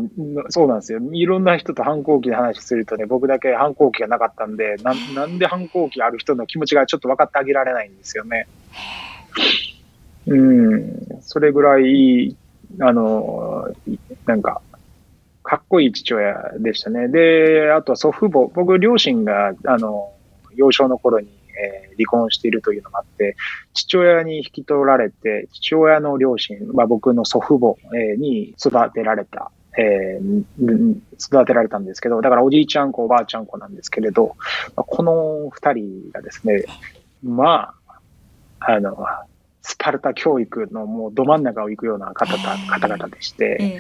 [0.50, 1.00] そうなんですよ。
[1.12, 8.48] いろんな人と反抗期で話するとね、僕だけ反抗期がなかったんで、ななんで反抗期ある人の気持ちがちょっと分かってあげられないんですよね。
[10.26, 12.36] うん、それぐらい、
[12.82, 13.68] あの、
[14.26, 14.62] なんか、
[15.50, 17.08] かっこいい父親でしたね。
[17.08, 20.14] で、あとは祖父母、僕、両親が、あの、
[20.56, 21.28] 幼少の頃に、
[21.60, 23.36] えー、離婚しているというのもあって、
[23.74, 34.36] 父親に引き取られて、父親の両親、まあ、僕の祖父母、えー、に育てられた、えー、育てられたんですけど、だからおじいちゃん子、おばあちゃん子なんですけれど、
[34.76, 36.64] この二人がですね、
[37.24, 37.74] ま
[38.60, 39.04] あ、あの、
[39.64, 43.80] スパルタ教育のもうど真ん中を行くような方方々でして、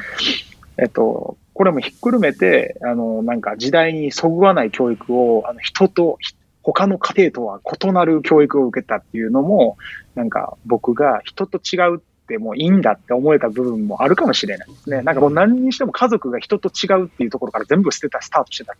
[0.79, 6.17] えっと、これもひっくるめて、あの、なんか時代にそぐわない教育を、あの、人と、
[6.63, 9.77] 他の家庭とは異なる教育を受けたっていうのも、
[10.15, 15.01] なんか僕が人と違うってもういいんだって思えた部分もあるかもしれないですね。
[15.01, 18.77] なんかもう何にしても家族が人と違うっていうところから全部捨てた、スタートしてた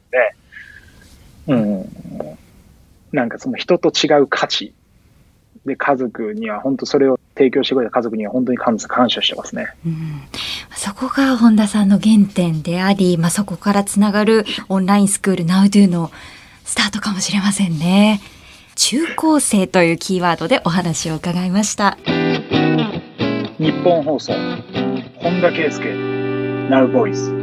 [1.47, 2.37] ので、うん。
[3.11, 4.73] なんかその人と違う価値
[5.65, 9.73] で家族には本当それを提供してくれた家族には本当に感謝してますね。
[9.85, 10.21] うん、
[10.75, 16.11] そこが本田さんの原点であり、まあ、そこからつながるオンラインスクール NowDo の
[16.65, 18.21] スタートかもしれませんね。
[18.75, 21.97] 中高生というキーワードでお話を伺いました。
[23.57, 24.33] 日本放送、
[25.17, 27.38] 本田圭佑、Now Voice。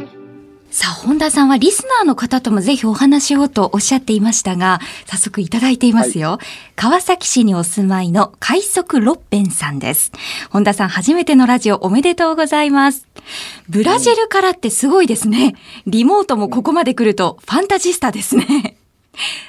[0.79, 6.39] さあ、本田さんはリスナーの方ともぜひお話をとおっしゃっていましたが、早速いただいていますよ。
[6.75, 10.13] 川崎市にお住まいの快速ロッペンさんです。
[10.51, 13.09] 本田さん、初めてのラジオおめでとうございます。
[13.71, 15.55] ブラジルからってすごいですね。
[15.87, 18.77] リモートもここまで来るとファンタジスタですね。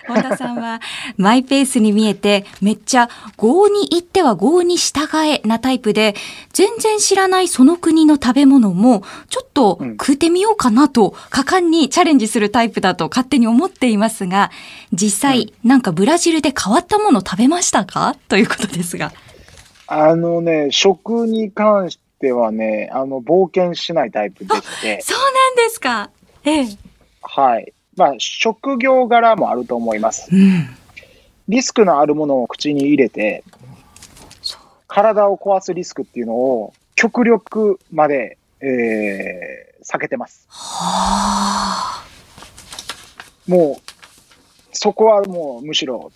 [0.08, 0.82] 本田さんは
[1.18, 6.16] マイペースに見えてめっちゃ郷に行っては郷に従えなタイプで
[6.54, 14.52] 全然知らないその国の食べ物もちょっと食うてみようかなと果敢にチャレンジするタイプだと勝手に思っていますが
[14.94, 18.16] 実際なんかブラジルで変わったもの食べましたか？
[18.28, 19.12] ということですが。
[19.88, 26.10] あのね、食に関してはね、あの、冒険しないタイプでして、そうなんですか。
[26.44, 26.68] ええ。
[27.22, 27.74] はい。
[27.98, 30.30] まあ、職業柄もあると思います。
[30.32, 30.70] うん。
[31.50, 33.44] リスクのあるものを口に入れて、
[34.88, 40.46] 体を壊すリスクっていうのを極力まで、えー避けてます。
[40.50, 42.06] はあ。
[43.48, 43.82] もう、
[44.74, 46.12] そこはもうむしろ、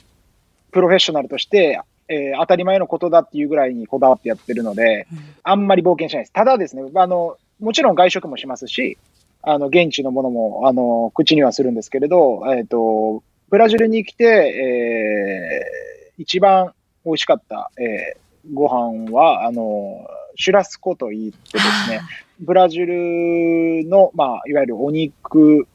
[0.71, 5.07] プロフェッショナルとして、えー当たり前のことだっていうぐらいにこだわってやってるので、
[5.43, 6.33] あんまり冒険しないです。
[6.33, 8.97] ただですね、あの、もちろん外食もしますし、
[9.43, 16.73] あの、現地のものも、あの、口にはするんですけれど、えっ、と、ブラジルに来て、えー一番
[17.03, 18.21] 美味しかった、えー
[18.53, 22.01] ご飯は、あの、シュラスコと言ってですね、
[22.39, 25.67] ブラジルの、まあ、いわゆるお肉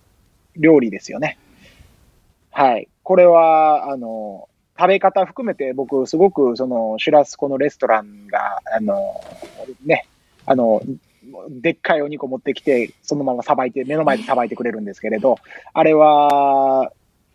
[0.57, 1.39] 料理ですよね。
[2.51, 2.89] はい。
[3.03, 4.49] これは、あの、
[4.79, 9.21] 食べ方含めて僕、すごく、その、シュラスコのレストランが、あの、
[9.85, 10.07] ね、
[10.45, 10.83] あの、
[11.49, 15.39] でっかいお肉を持ってきて、そのままさばいて、目の前でさばいてくれるんですけれど、
[15.73, 16.93] あれは、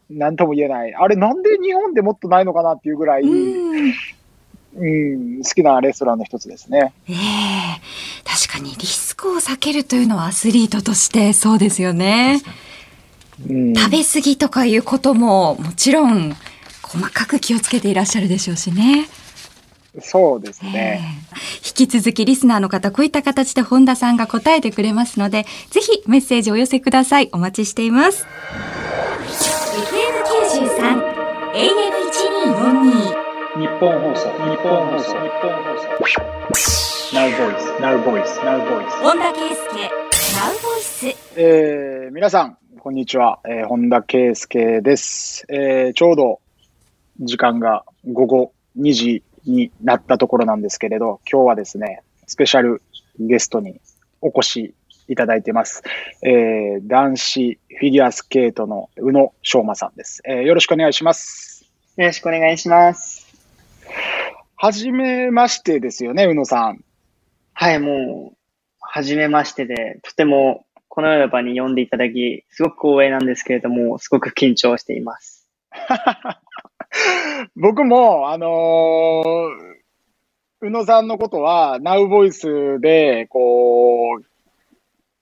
[0.10, 0.94] なんとも言えない。
[0.94, 3.94] あれなんで日本でもっとないのかなっていうぐらい、うん。
[4.74, 6.94] うん、好きなレストランの一つですね。
[7.10, 7.16] ええ
[8.24, 12.42] 確かにリスクを避けるというのはアスリートとしてそうですよね。
[13.50, 16.34] うん、食べ過ぎとかいうことももちろん
[16.84, 19.10] 細かく気をつけていらっしゃるでしょうしね。
[20.00, 21.02] そうですええね。
[21.66, 28.26] 引き続きリスナーの方こういった形で本田さんが答えてくれますのでぜひメッセージお寄せくださいお待ちしています
[30.56, 31.22] FM93
[31.54, 35.76] AM1242 日本放送、日本放送、日本放
[36.08, 36.22] 送。
[37.14, 38.90] Now Voice, Now Voice, Now Voice。
[39.04, 39.90] 本田圭佑
[40.38, 43.42] Now ボイスえー、皆さん、こんにちは。
[43.46, 45.46] えー、本田圭佑です。
[45.50, 46.40] えー、ちょうど
[47.20, 52.82] 時間が午後2時になったところなんですけれど、今日はですね、スペシャル
[53.20, 53.80] ゲストに
[54.22, 54.74] お越し
[55.08, 55.84] いただいてます。
[56.24, 60.22] えー、男子フィギュアスケートの宇野昌磨さんです。
[60.26, 61.70] えー、よろしくお願いします。
[61.98, 63.28] よろしくお願いします。
[64.56, 66.84] はじめましてですよね、宇野さん。
[67.54, 68.38] はい、もう、
[68.80, 75.48] はじめましてで、とてもこのような場に呼んでいただき、すごく光栄なんですけれども、すごく緊張しています。
[77.56, 79.72] 僕も、あのー
[80.64, 84.20] 宇野さんのことは、ナウボイスで、こ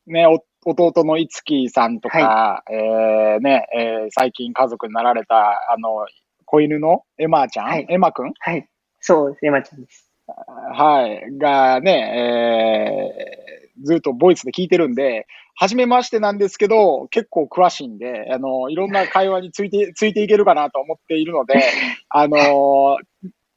[0.08, 6.06] う、ね、お弟のいつきさんとか、えーね、えー最近家族になられた、あの、
[6.44, 7.86] 子犬のエマちゃん、はい。
[7.90, 8.34] エマくん？
[8.38, 8.68] はい。
[9.00, 10.12] そうです、エマちゃんです。
[10.28, 13.50] はい、がね、えー
[13.82, 15.26] ずっとボイスで聞いてるんで、
[15.60, 21.62] 初めましてなんですけど、結構詳しいんで、あの、いろんな会話について、 ついていけるかなと思っているので、
[22.08, 22.98] あの、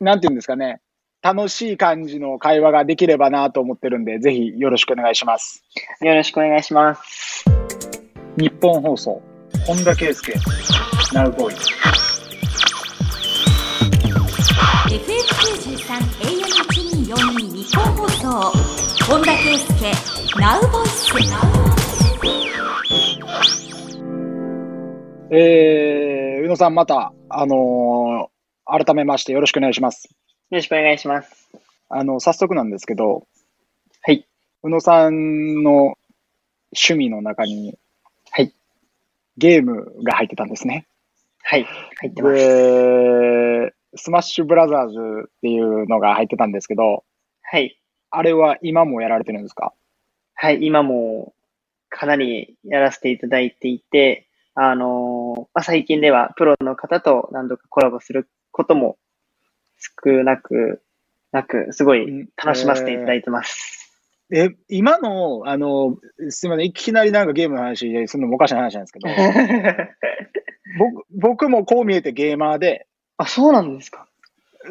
[0.01, 0.81] なんていうんですかね、
[1.23, 5.62] 楽しい感じの会話ができればなと思ってるんで、ぜひよろしくお願いします。
[6.01, 7.45] よろしくお願いします。
[8.37, 9.23] 日本放送、
[9.65, 10.35] 本田圭佑、
[11.15, 11.69] ナウボイス。
[14.91, 16.03] FM93
[17.15, 18.53] AM1242 日本放送
[19.07, 21.82] 本田圭佑 Now ボイス
[25.35, 28.33] えー、宇野さんまた、あのー
[28.64, 30.05] 改めましてよろしくお願いします。
[30.05, 30.11] よ
[30.51, 31.51] ろしくお願いします。
[31.88, 33.27] あの、早速なんですけど、
[34.03, 34.27] はい。
[34.62, 35.97] 宇野さんの
[36.71, 37.77] 趣味の中に、
[38.31, 38.55] はい。
[39.38, 40.87] ゲームが入ってたんですね。
[41.42, 41.66] はい。
[42.01, 42.35] 入ってます。
[42.37, 47.05] で、スマッシュブラザーズっていうのが入ってたんですけど、
[47.42, 47.79] はい。
[48.11, 49.73] あれは今もやられてるんですか？
[50.35, 50.59] はい。
[50.62, 51.33] 今も
[51.88, 58.96] かなりやらせていただいていて、あのーまあ、最近ではプロの方と何度かコラボすることも
[60.05, 60.83] 少なく、
[61.33, 63.83] なく、すごい楽しませていただいてます。
[64.35, 65.96] え、今の、あの、
[66.31, 69.09] すみません、いきなりなんかゲームの話でするのもおかしな話なんですけど、
[70.79, 72.87] 僕僕もこう見えてゲーマーで、
[73.19, 74.09] あ、そうなんですか。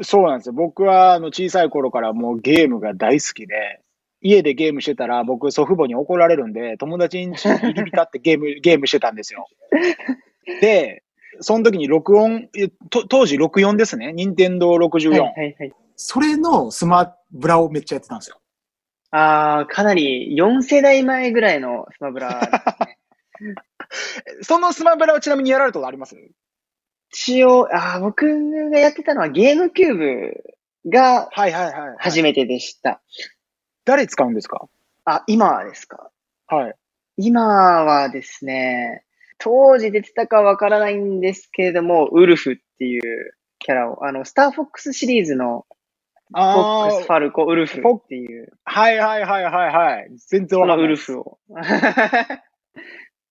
[0.01, 0.53] そうなんですよ。
[0.53, 3.81] 僕はあの小さい頃からもうゲームが大好きで、
[4.21, 9.47] 家でゲームしてたら、僕祖父母に怒られるんで、友達に入り浸ってゲーム、 ゲームしてたんですよ。
[10.61, 11.03] で、
[11.39, 12.49] その時に録音、
[13.09, 14.13] 当時64ですね。
[14.13, 15.09] 任天堂64。
[15.09, 15.73] はいはいはい。
[15.95, 18.37] それのスマブラをめっちゃやってたんですよ。
[19.11, 23.55] ああ、かなり4世代前ぐらいのスマブラですね。
[24.41, 26.15] そのスマブラをちなみにやられたことあります？
[27.13, 28.25] 一応、ああ、僕
[28.69, 31.73] がやってたのはゲームキューブがはいはいはい。
[31.97, 33.01] 初めてでした。
[33.85, 34.67] 誰使うんですか？
[35.05, 36.11] あ、今はですか？
[36.47, 36.75] はい。
[37.17, 37.41] 今
[37.83, 39.03] はですね、
[39.37, 45.65] 当時出てたかわからないんですけれども、ウルフっていうキャラを、あの、スターフォックスシリーズの
[46.33, 50.11] フォックス、ファルコ、ウルフっていう、はいはいはいはいはい。
[50.27, 50.87] 全然わかんない。
[50.87, 51.39] ルフを。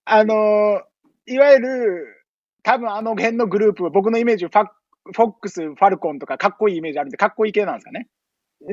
[0.05, 0.83] あのー
[1.27, 2.17] いわゆる、
[2.65, 8.09] 多分あの辺のグループ、僕のイメージ、ファフォックス、ファルコンとかかっこいいイメージあるんで、かっこいい系なんですかね。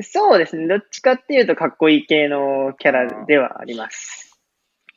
[0.02, 0.66] そうですね。
[0.66, 4.38] どっちかっていうとかっこいい系のキャラではあります。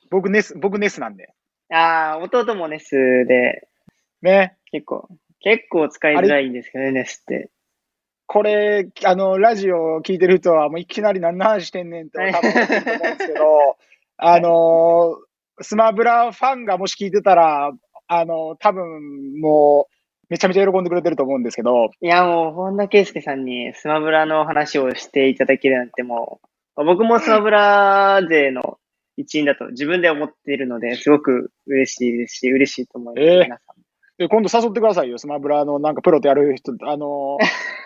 [0.09, 1.33] 僕ネス、僕ネスなんで。
[1.71, 2.95] ああ、弟もネス
[3.27, 3.67] で、
[4.21, 4.57] ね。
[4.71, 5.07] 結構、
[5.39, 7.49] 結構使いづらいんですけどね、ネスって。
[8.27, 13.77] これ、あの、ラジオ聞いてる人は、もういきなり何の話してんねんって多分思うんですけど、
[14.17, 17.71] あのースマブラファンがもし聞いてたら、
[18.07, 19.93] あのー多分もう、
[20.31, 26.39] めちゃめちゃ喜んでくれてると思うんですけど、いや、もう、本田圭佑さんにスマブラの話をしていただけるなんても
[26.77, 28.77] う、僕もスマブラ勢の
[29.17, 33.25] 一員だと自分で思っているので、すごく嬉しいですし、嬉しいと思います。
[33.25, 33.81] ええ皆さん。
[34.17, 37.37] で今度誘ってくださいよ、スマブラのなんかプロとやる人、あの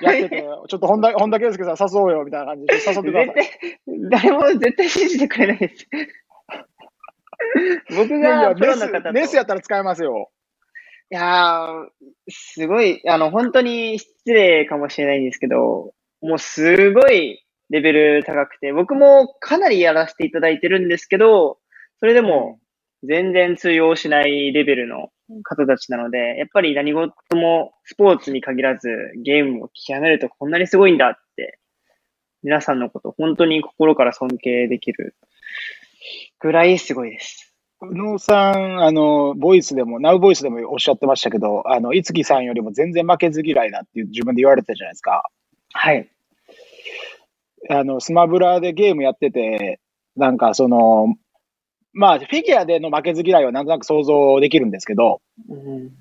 [0.01, 3.35] ー やってて、ちょっと本田、本田圭佑さん誘おうよみたいな感じで誘ってください。
[4.11, 5.87] 誰も絶対信じてくれないです。
[7.97, 9.13] 僕がプロの方と。
[9.13, 10.29] ネスやったら使えますよ。
[11.11, 11.87] いやー、
[12.29, 21.59] すごい、あの、本当に失礼かもしれないんですけど、もうすごいレベル高くて、僕もかなりやらせていただいてるんですけど、
[21.99, 22.59] それでも
[23.03, 25.09] 全然通用しないレベルの
[25.43, 28.89] 方たちなので、やっぱり何事もスポーツに限らず
[29.23, 31.59] ゲームを極めるとこんなにすごいんだって、
[32.43, 35.15] 皆さんのこと本当に心から尊敬できる
[36.39, 37.54] ぐらいすごいです。
[37.81, 45.23] 宇野さん、あの、ボイスでも、ナウボイスでもおっしゃってましたけど、あの、いつきさんよりも全然負けず嫌いだっていう自分で言われてたじゃないですか。
[45.73, 46.09] はい。
[47.69, 49.79] あの、スマブラでゲームやってて、
[50.15, 51.15] なんかその、
[51.93, 55.91] まあ、フィギュアでの負けず嫌いはなんとなく想像できるんですけど、うん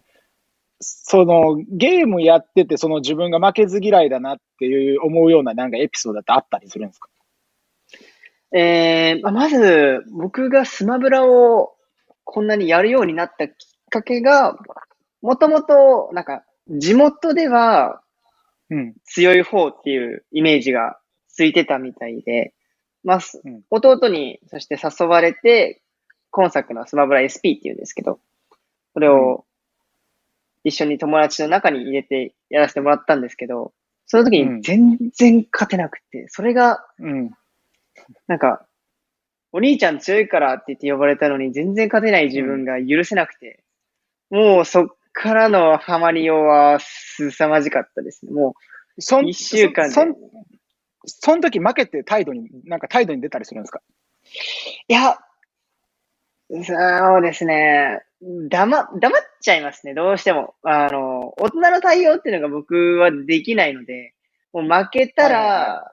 [0.80, 7.08] その、ゲームやってて、その自分が負けず嫌いだなっていう思うようななんかエピソードってあったりするんですか？
[8.56, 11.74] えーまあまず、僕がスマブラを
[12.22, 13.54] こんなにやるようになったきっ
[13.90, 14.56] かけが、
[15.22, 18.00] もともと、なんか、地元では
[18.70, 18.94] うん。
[19.04, 20.98] 強い方っていうイメージが
[21.28, 22.54] ついてたみたいで、
[23.02, 25.82] まあ、すうん弟にそして誘われて、
[26.30, 28.20] 今作のスマブラ SP っていうんですけど、
[28.94, 29.44] それを
[30.64, 33.72] 一緒に友達の中に入れてやらせてもらったんですけど、
[34.06, 37.30] その時うんに全然勝てなくて、それがうん。
[38.28, 38.66] なんか、
[39.52, 43.64] お兄ちゃん強いからって言って呼ばれたのに全然勝てない自分が許せなくて、
[44.30, 48.32] もうそっからのハマりようは凄まじかったですね。
[48.32, 48.54] も
[48.98, 50.14] そん一週間でそそん
[51.06, 53.80] その時負けて態度に、なんか態度に出たりするんですか？
[54.90, 55.18] う、いや、
[56.66, 58.02] そうですね。
[58.50, 59.94] 黙、黙っちゃいますね。
[59.94, 60.54] どうしても。
[60.62, 64.14] あの、大人の対応っていうのが僕はできないので、
[64.52, 65.92] もう負けたら、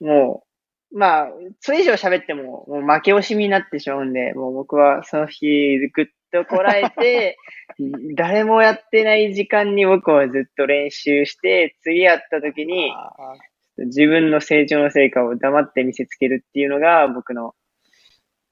[0.00, 0.47] もう、
[0.90, 1.28] まあ、
[1.60, 7.36] それ以上喋っても、もう負け惜しみになってしまうんで、もう僕はその日ぐっとこらえて、
[8.16, 12.92] 誰もやってない時間に僕はずっと練習して、次やった時に、
[13.76, 17.54] 自分の成長の成果を黙って見せつけるっていうのが僕の、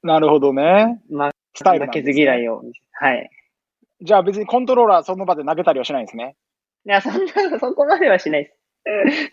[0.02, 1.00] なるほどね。
[1.10, 2.62] ま、スタイルな負けず嫌いを。
[2.92, 3.30] はい。
[4.02, 6.36] じゃあ別にコントローラーその場で投げたりはしないんですね。
[6.84, 9.32] いや、そんな、そこまではしないです。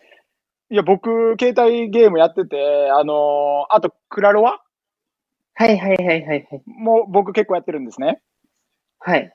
[0.73, 4.59] いや、僕、携帯ゲームやってて、あのーあと、クラロワ？
[5.53, 6.47] はいはいはいはいはい。
[6.65, 8.23] もう僕結構やってるんですね。
[8.97, 9.31] はい。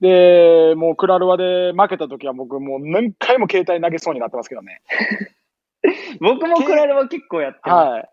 [0.00, 4.82] で、もうクラロワで負けた時は僕もう何回も携帯投げそうになってますけどね。
[6.20, 7.88] 僕もクラロワ結構やってます。
[7.90, 8.10] はい。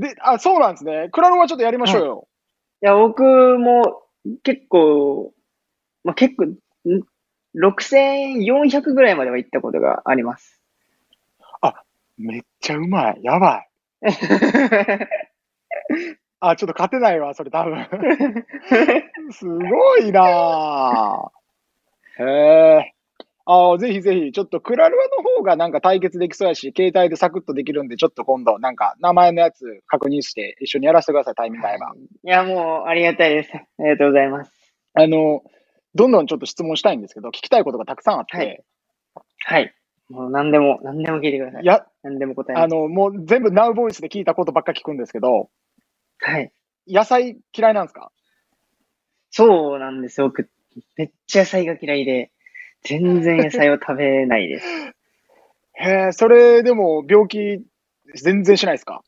[0.00, 1.10] で、あ、そうなんですね。
[1.12, 2.28] クラロワちょっとやりましょうよ。
[2.82, 4.02] いや、僕も
[4.44, 5.34] 結構、
[6.04, 6.56] まあ、結構、ん
[7.54, 10.53] ？6400ぐらいまでは行ったことがあります。
[12.16, 13.20] めっちゃうまい。
[13.22, 13.68] やばい。
[16.40, 17.86] あ、ちょっと勝てないわ、それ多分。
[19.32, 22.22] すごいなぁ。
[22.22, 22.94] へえ。
[23.46, 31.92] あぜひぜひ、ちょっとクラロワの方がなんか対決できそうやし、携帯でサクッとできるんで、ちょっと今度、なんか名前のやつ確認して一緒にやらせてください、タイミング合えば。
[31.94, 33.50] いや、もう、ありがたいです。
[33.54, 34.52] ありがとうございます。
[34.94, 35.42] あの、
[35.94, 38.64] どんどんちょっと質問したいんですけど、聞きたいことがたくさんあって、はい
[39.46, 39.74] はい。
[40.14, 41.62] もう何でも、何でも聞いてください。
[41.64, 42.64] いや、何でも答えます。
[42.64, 45.50] あの、もう全部 Now ボイスで聞いたことばっか聞くんですけど、
[46.20, 46.52] はい。
[46.86, 48.12] 野菜嫌いなんですか？
[49.30, 50.28] そうなんですよ。
[50.28, 50.48] 僕、
[50.96, 52.30] めっちゃ野菜が嫌いで、
[52.84, 54.66] 全然野菜を食べないです。
[55.76, 57.64] へえ、それでも病気
[58.14, 59.02] 全然しないですか？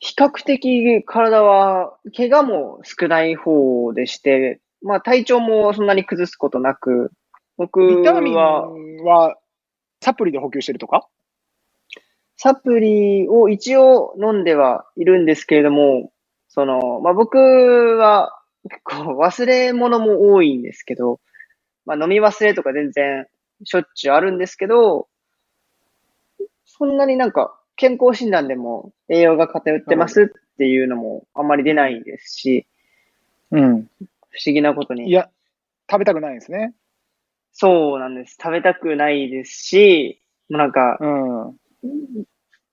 [0.00, 7.10] 比較的体は、怪我も少ない方でして、まあ体調もそんなに崩すことなく、
[7.56, 8.68] 僕ビタミンは
[9.04, 9.36] は
[10.04, 11.08] サプリで補給してるとか？
[12.36, 16.12] サプリを一応飲んではいるんですけれども、
[16.48, 18.38] その、まあ僕は
[18.68, 21.20] 結構忘れ物も多いんですけど、
[21.86, 23.26] まあ飲み忘れとか全然
[23.64, 25.08] しょっちゅうあるんですけど、
[26.66, 32.66] そんなになんか健康診断でも栄養が偏ってますっていうのもあんまり出ないですし、
[33.50, 33.86] うん。
[34.30, 35.08] 不思議なことに。
[35.08, 35.30] いや、
[35.90, 36.74] 食べたくないんですね。
[37.54, 38.36] そうなんです。
[38.40, 41.56] 食べたくないですし、もうなんか、うん。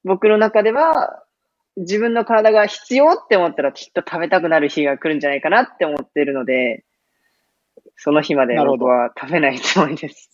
[0.03, 1.23] 僕の中では、
[1.77, 6.83] 自分の体が必要って思ったらきっと食べたくなる日が来るんじゃないかなって思ってるので、
[7.95, 10.31] その日まで僕は食べないつもりです。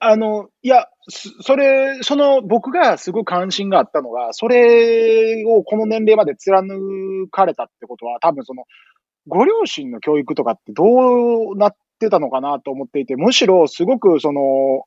[0.00, 6.68] あの、いや、そそれ、その、僕がすごく関心があったのが、それをこの年齢まで貫
[7.30, 8.64] かれたってことは、多分その、
[9.28, 14.84] ご両親の教育とかってどうなってたのかなと思っていて、むしろすごくその、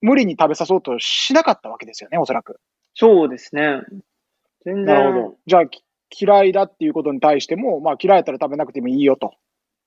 [0.00, 2.60] 無理に食べさそうとしなかったわけですよね、おそらく。
[2.94, 3.80] そうですね。
[4.64, 5.82] 全然なるほど。、じゃあ、き
[6.20, 9.32] 嫌いだっていうことに対しても、まあ嫌いやったら食べなくてもいいよと。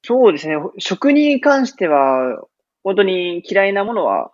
[0.04, 0.56] そうですね。
[0.78, 2.44] 食に関しては、
[2.84, 4.32] 本当に嫌いなものは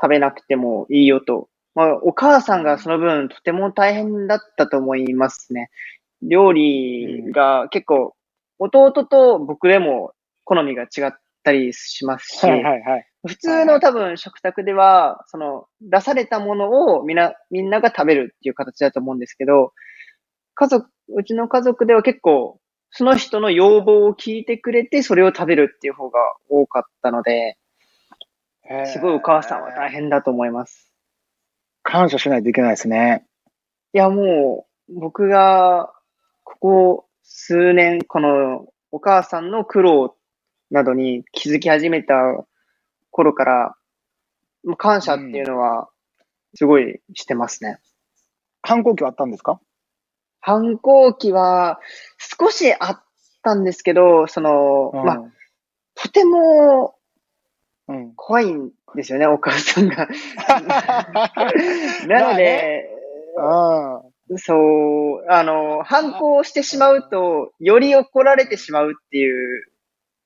[0.00, 1.48] 食べなくてもいいよと。
[1.74, 5.70] まあ、お母さんがその分とても大変だったと思いますね。
[6.22, 8.14] 料理が結構、
[8.58, 10.12] 弟と僕でも
[10.44, 11.12] 好みが違っ
[11.42, 13.06] たりしますし、はいはいはい。
[13.26, 19.72] 普通の多分食卓では、その出されたものをみんな、みんなが食べるっていう形だと思うんですけど、
[20.54, 22.58] 家族、うちの家族では結構、
[22.90, 26.18] その人の要望を聞いてくれて、それを食べるっていう方が
[26.48, 27.56] 多かったので、
[28.86, 30.92] すごいお母さんは大変だと思います。
[31.82, 33.26] 感謝しないといけないですね。
[33.92, 35.92] いや、もう、僕が、
[36.44, 40.16] ここ数年、このお母さんの苦労
[40.70, 42.14] などに気づき始めた
[43.10, 43.74] 頃から、
[44.76, 45.88] 感謝っていうのは、
[46.54, 47.78] すごいしてますね。
[48.62, 49.60] 反抗期はあったんですか？
[50.40, 51.80] 反抗期は
[52.38, 53.02] 少しあっ
[53.42, 55.22] たんですけど、その、まあ、
[55.94, 56.94] とても
[57.88, 58.12] うん。
[58.14, 60.06] 怖いんですよね、お母さんが。
[62.06, 62.88] なので、
[64.28, 64.38] うん。
[64.38, 69.64] そう、あの、反抗してしまうと、より怒られてしまうっていう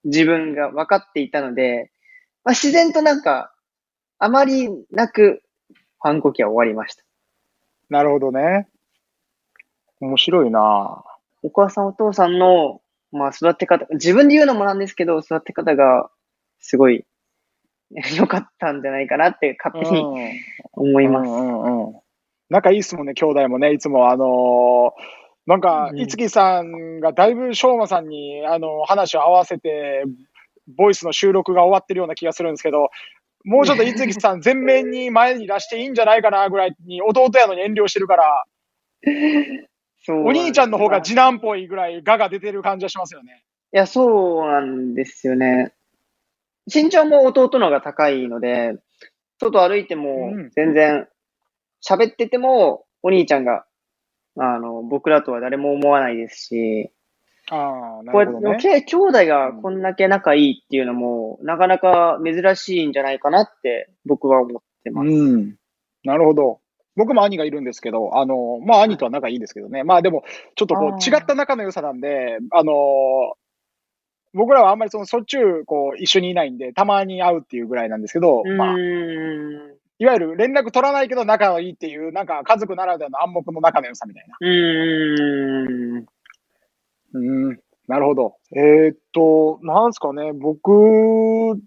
[0.05, 1.91] 自分が分かっていたので、
[2.45, 3.53] まあ、自然となんか、
[4.19, 5.43] あまりなく
[5.99, 7.03] 反抗期は終わりました。
[7.91, 8.69] なるほどね。
[10.01, 11.05] 面白いな
[11.43, 12.81] お母さんお父さんの、
[13.13, 16.11] まあ、育て方、自分で言うのもなんですけど、育て方が
[16.61, 17.05] すごい
[18.17, 20.05] 良かったんじゃないかなって勝手に
[20.73, 21.29] 思います。
[21.29, 21.95] うんうんうん。
[22.51, 30.05] 仲いいっすもんね、兄弟もね、いつもあのーなんか、うんいつきさんがだいぶしょうまさんに、あの話を合わせて、
[30.77, 32.89] ボイスの収録が終わってるような気がするんですけど、
[33.45, 38.45] もうちょっといつきさん全面に前に出していいんじゃないかなぐらいに、弟やのに遠慮してるから、
[40.09, 43.43] お兄ちゃんの方が次男っぽいぐらいガが出てる感じがしますよね。
[43.73, 45.73] いや、そうなんですよね。
[46.73, 48.75] 身長も弟の方が高いので、
[49.39, 51.07] 外歩いてもうん全然
[51.87, 53.67] 喋っててもお兄ちゃんが、
[54.37, 56.91] あの、僕らとは誰も思わないですし、
[57.51, 58.83] ああ、なるほどね。
[58.83, 65.09] 兄弟がこんだけ仲いいっていうのも、なかなか珍しいんじゃないかなって僕は思ってます。
[65.09, 65.57] うん。
[66.05, 66.61] なるほど。
[66.97, 69.85] 僕も兄がいるんですけど、あの、まあ兄とは仲いいですけどね。
[69.85, 70.25] まあでも、
[70.55, 72.73] ちょっとこう違った仲の良さなんで、あの、
[74.33, 78.43] 僕らはあんまりそのしょっちゅうこう一緒にいないんで、たまに会うっていうぐらいなんですけど。
[78.45, 78.75] まあ、
[79.99, 84.37] いわゆる連絡取らないけど仲がいいっていう、なんか家族ならではの暗黙の仲の良さみたいな。
[84.41, 86.07] うーん。
[87.15, 87.61] うん。
[87.87, 88.37] なるほど。
[88.57, 91.61] えーっと、なんすかね、僕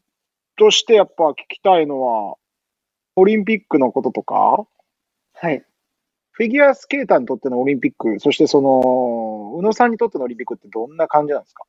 [0.57, 2.35] としてやっぱ聞きたいのは、
[3.15, 4.65] オリンピックのこととか、
[5.33, 5.63] はい。
[6.31, 11.63] フィギュアスケーターにとってのオリンピック、そしてその、宇野さんにとってのオリンピックってどんな感じなんですか？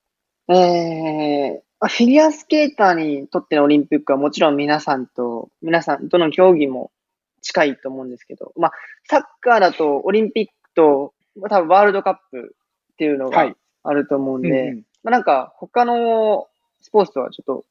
[0.54, 6.90] えー、あフィギュアスケーターにとってのオリンピックはもちろん皆さんと、皆さんとの競技も
[7.42, 8.72] 近いと思うんですけど、まあ、
[9.08, 12.56] サッカーだとオリンピックと、まあ多分ワールドカップ
[12.92, 13.54] っていうのがはい。
[13.84, 16.48] あると思うんで、うんうんまあ、なんか他の
[16.80, 17.64] スポーツとはちょっと、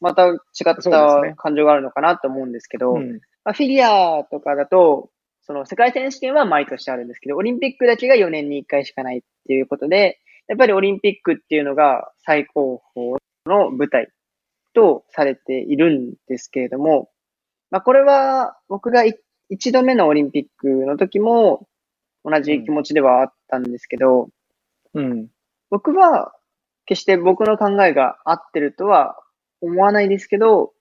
[0.00, 0.36] また違
[0.70, 3.14] った感情があるのかなと思うんですけど、うん。
[3.44, 5.10] まあ、フィギュアとかだと、
[5.42, 13.16] その世界選手権は毎年あるんですけど、オリンピックだけが4年に1回しかないっていうことで、やっぱりオリンピックっていうのが最高峰
[13.48, 14.08] の舞台
[14.74, 17.10] とされているんですけれども、
[17.70, 19.14] まあこれは僕がい
[19.48, 21.66] 一度目のオリンピックの時も
[22.24, 24.28] 同じ気持ちではあったんですけど、
[24.94, 25.28] うん。
[25.70, 26.32] 僕は
[26.86, 29.16] 決して僕の考えが合ってるとは
[29.60, 30.72] 思わないですけど、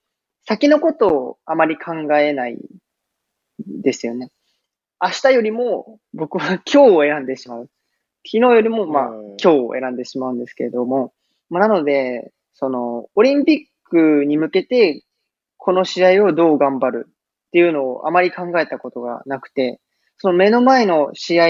[0.46, 2.58] 先のことをあまり考えない
[3.60, 4.32] ですよね。
[5.02, 7.70] 明日よりも僕は今日を選んでしまう。
[8.26, 11.14] 昨日よりもまあうん今日を選んでしまうんですけれども、
[11.50, 15.04] まあ、なので、そのオリンピックに向けて
[15.58, 19.80] この試合をどう頑張るっていうのをあまり考えたことがなくて、
[20.18, 21.46] その目の前の試合、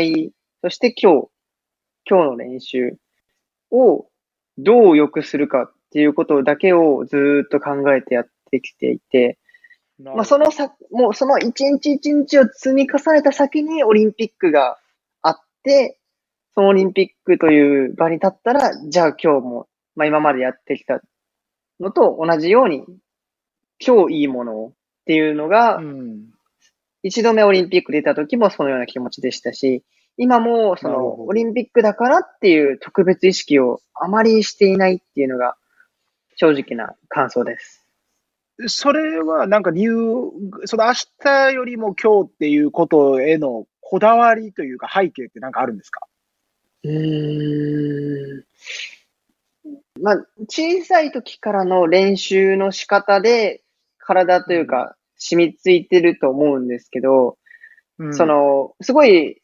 [0.61, 1.27] そして今日、
[2.09, 2.97] 今日の練習
[3.71, 4.07] を
[4.57, 9.37] どう良くするかっていうことだけをずーっと考えてやってきていて、
[9.99, 14.77] まあそのさ、もうその一日一日を積み重ねた先にオリンピックが
[15.21, 15.99] あって、
[16.53, 19.67] そのオリンピックという場に立ったら、じゃあ今日も、
[19.97, 21.01] まあ今までやってきた
[21.81, 22.85] のと同じように、
[23.85, 24.71] 今日いいものをっ
[25.05, 26.29] ていうのが、うん。
[27.03, 29.83] 一度目オリンピック出た時もそのような気持ちでしたし、
[30.17, 35.55] 今もそのオリンピックだからっていう特別意識をあまりしていないっていうのが
[36.35, 37.85] 正直な感想です。
[38.65, 39.93] それはなんか理由、
[40.65, 46.01] その明日よりも今日っていうことへのこだわりというか背景ってなんかあるんですか？
[46.83, 48.43] うーん。
[50.01, 53.63] まあ、小さい時からの練習の仕方で
[53.97, 57.37] 体というか染みついてると思うんですけど、
[58.11, 59.41] そ、の、すごい、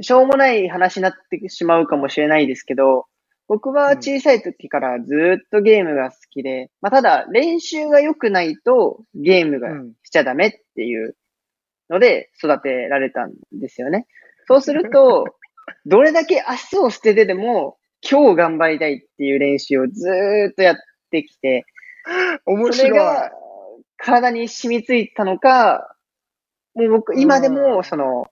[0.00, 3.06] しょうもない話になってしまうかもしれないですけど、
[3.48, 11.16] 僕は小さい時からずーっとゲームが好きで、まあ、ただ練習が良くないとゲームがうんしちゃダメっていう
[11.90, 14.06] ので育てられたんですよね。
[14.46, 15.26] そうすると、
[15.84, 17.76] どれだけ明日を捨ててでも
[18.08, 20.76] 今日頑張りたいっていう練習をずーっとやっ
[21.10, 21.64] てきて、
[22.46, 22.74] 面白い。
[22.74, 23.30] それが
[23.96, 25.96] 体に染みついたのか、
[26.74, 28.26] もう僕、今でも、その、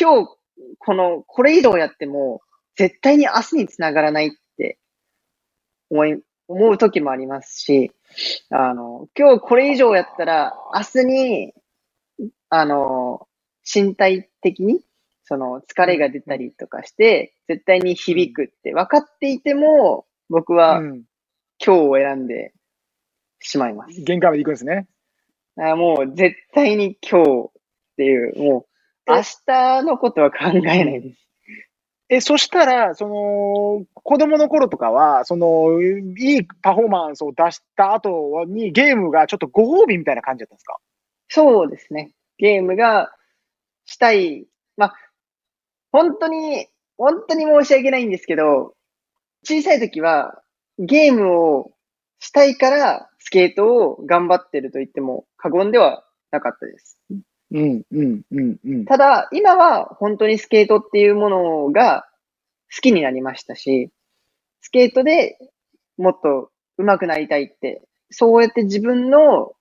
[0.00, 0.36] 今日、
[0.78, 2.40] この、これ以上やっても、
[2.76, 4.78] 絶対に明日につながらないって
[5.90, 7.92] 思い、思う時もありますし、
[8.50, 11.54] あの、今日これ以上やったら、明日に、
[12.48, 13.26] あの、
[13.64, 14.80] 身体的に、
[15.24, 21.02] その、疲れが出たりとかして、絶対に響くって分かっていても、僕はうん
[21.64, 22.52] 今日を選んで
[23.40, 24.00] しまいます。
[24.02, 24.88] 限界まで行くんですね。
[25.60, 27.52] あもう絶対に今日っ
[27.96, 28.66] ていう、も
[29.06, 31.18] う明日のことは考えないです。
[32.08, 40.76] え、そしたら、その、子供の頃とかは、その、いいパフォーマンスを出した後にゲームがちょっとご褒美みたいな感じだったんですか？
[41.28, 42.12] そうですね。
[42.38, 43.14] ゲームが
[43.86, 44.46] したい。
[44.76, 44.94] まあ、
[45.92, 46.66] 本当に、
[46.96, 48.74] 本当に申し訳ないんですけど、
[49.44, 50.42] 小さい時は
[50.78, 51.72] ゲームを
[52.18, 56.98] したいからスケートを頑張ってると言っても過言ではなかったです。
[57.10, 57.14] う
[57.60, 58.84] ん、うん、うん、うん。
[58.86, 62.06] ただ、今は本当にスケートっていうものが
[62.74, 63.90] 好きになりましたし、
[64.60, 65.38] スケートで
[65.98, 69.52] もっと上手くなりたいって、そうやって自分の、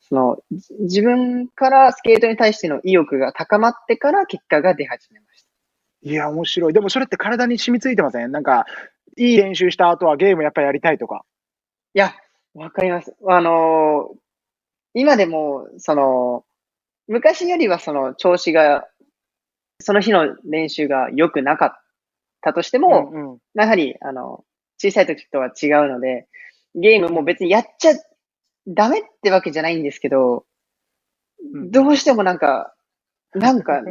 [0.00, 5.49] その、じ自分からスケートに対しての意欲が高まってから結果が出始めました。
[6.02, 6.72] いや、面白い。
[6.72, 8.32] でもそれって体に染みついてません？
[8.32, 8.66] なんか、
[9.16, 11.24] いい練習した後はゲームやっぱりやりたいとか。
[11.94, 12.14] いや、
[12.54, 13.14] わかります。
[13.28, 14.18] あのー
[14.92, 16.44] 今でも、その、
[17.06, 18.88] 昔よりはその調子が、
[19.80, 21.72] その日の練習が良くなかっ
[22.40, 23.38] たとしても、うん、うん。
[23.54, 24.44] やはり、あの、
[24.78, 26.26] 小さい時とは違うので、
[26.74, 27.92] ゲームも別にやっちゃ
[28.66, 30.44] ダメってわけじゃないんですけど、
[31.54, 32.74] うんどうしてもなんか、
[33.34, 33.82] なんか、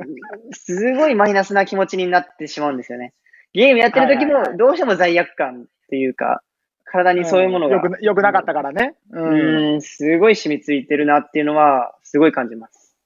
[0.52, 3.14] すごいマイナスな気持ちになってしまうんですよね。
[3.54, 6.42] ゲームやってる時もどうしても罪悪感っていうか、
[6.86, 8.96] 体にそういうものが、よく、よくなかったからね。
[9.12, 9.76] う。
[9.78, 12.98] ん、すごい染みついてるなっていうのは、すごい感じます。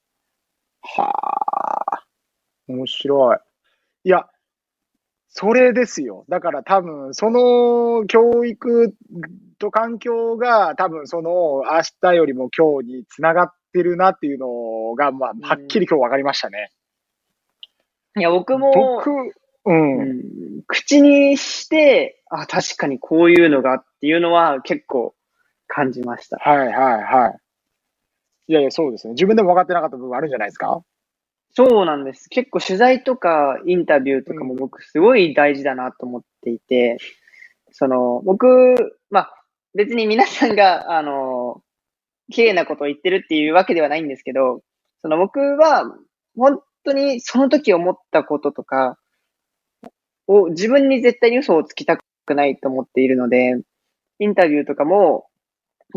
[0.81, 1.11] は
[1.97, 2.03] あ。
[2.67, 3.37] 面白い。
[4.05, 4.27] いや、
[5.27, 6.25] それですよ。
[6.29, 8.95] だから多分、その教育
[9.59, 16.71] と環境が多分その明日よりも今日につながってるなっていうのが、まあ、はっきり今日分かりましたね。
[18.17, 19.11] いや、僕も、僕、
[19.65, 19.99] うん。
[19.99, 20.23] うん
[20.65, 25.13] 口にして、あ、確かにこういうのがっていうのは結構
[25.67, 26.37] 感じました。
[26.37, 26.63] はいは
[26.99, 27.37] いはい。
[28.47, 29.13] いやいや、そうですね。
[29.13, 30.81] 自分でも分かってなかった部分あるんじゃないですか？
[31.51, 32.29] そうなんです。
[32.29, 36.97] 結構取材とかインタビューとかも僕すごい大事だなと思っていて、
[37.71, 38.75] その、僕、
[39.09, 39.43] まあ、
[39.75, 41.42] 別に皆さんが、あの、
[42.31, 44.61] 綺麗なことを言ってるっていうわけではないんですけど、
[45.01, 45.85] その僕は、
[46.37, 48.97] 本当にその時思ったこととか、
[50.27, 53.61] を自分に絶対に嘘をつきたくないと思っているので、
[54.19, 55.27] インタビューとかも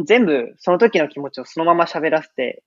[0.05, 2.63] 全部その時の気持ちをそのまま喋らせて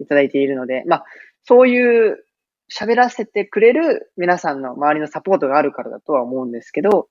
[0.00, 1.04] いただいているので、まあ、
[1.44, 2.24] そういう
[2.70, 7.08] 喋らせてくれる皆さんの周りのサポートがあるからだとは思うんですけど、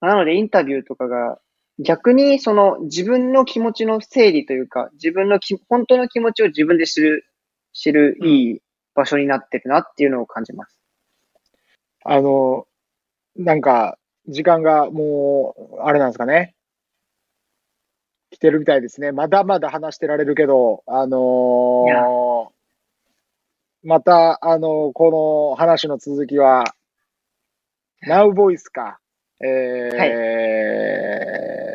[0.00, 1.38] なのでインタビューとかが
[1.78, 7.24] 逆にその自分の気持ちの整理というか、自分のき本当の気持ちを自分で知る、
[7.72, 8.62] 知るいい
[8.94, 10.76] 場所になってるなっていうのを感じます。
[12.04, 12.66] あの、
[13.36, 16.54] なんか、時間がもう、あれなんですかね。
[18.30, 19.12] 来てるみたいですね。
[19.12, 22.48] まだまだ話してられるけど、あのー
[23.84, 26.64] また、あのこの話の続きは、
[28.06, 28.98] Now Voice か、
[29.40, 31.67] えー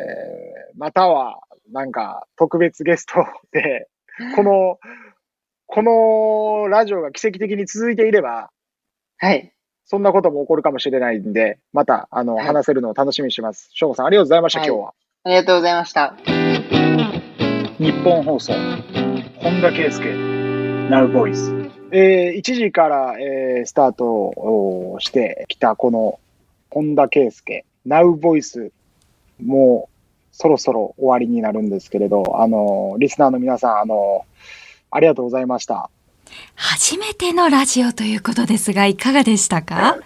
[0.76, 1.40] または、
[1.72, 3.88] なんか、特別ゲストで、
[4.36, 4.80] この、
[5.66, 8.52] このラジオが奇跡的に続いていれば、
[9.18, 9.54] はい。
[9.86, 13.70] そんなことも起こるかもしれないんで、また、あの、はい話せるのを楽しみにしてます。
[13.74, 14.94] 翔吾さん、ありがとうございました、はい今日は。
[15.24, 16.16] ありがとうございました。
[17.80, 18.54] 日本放送、
[19.40, 20.34] 本田圭佑、
[20.90, 21.72] Now Voice。
[21.92, 26.20] えー、1時から、えースタートをしてきたこの
[26.70, 28.72] 本田圭佑、Now Voice、
[29.42, 29.93] もう
[30.34, 34.26] そろそろ終わりになるんですけれど、あの、リスナーの皆さん、あの、
[34.92, 35.90] ありがとうございました。
[36.56, 39.98] 初めてのラジオということですが、いかがでしたか？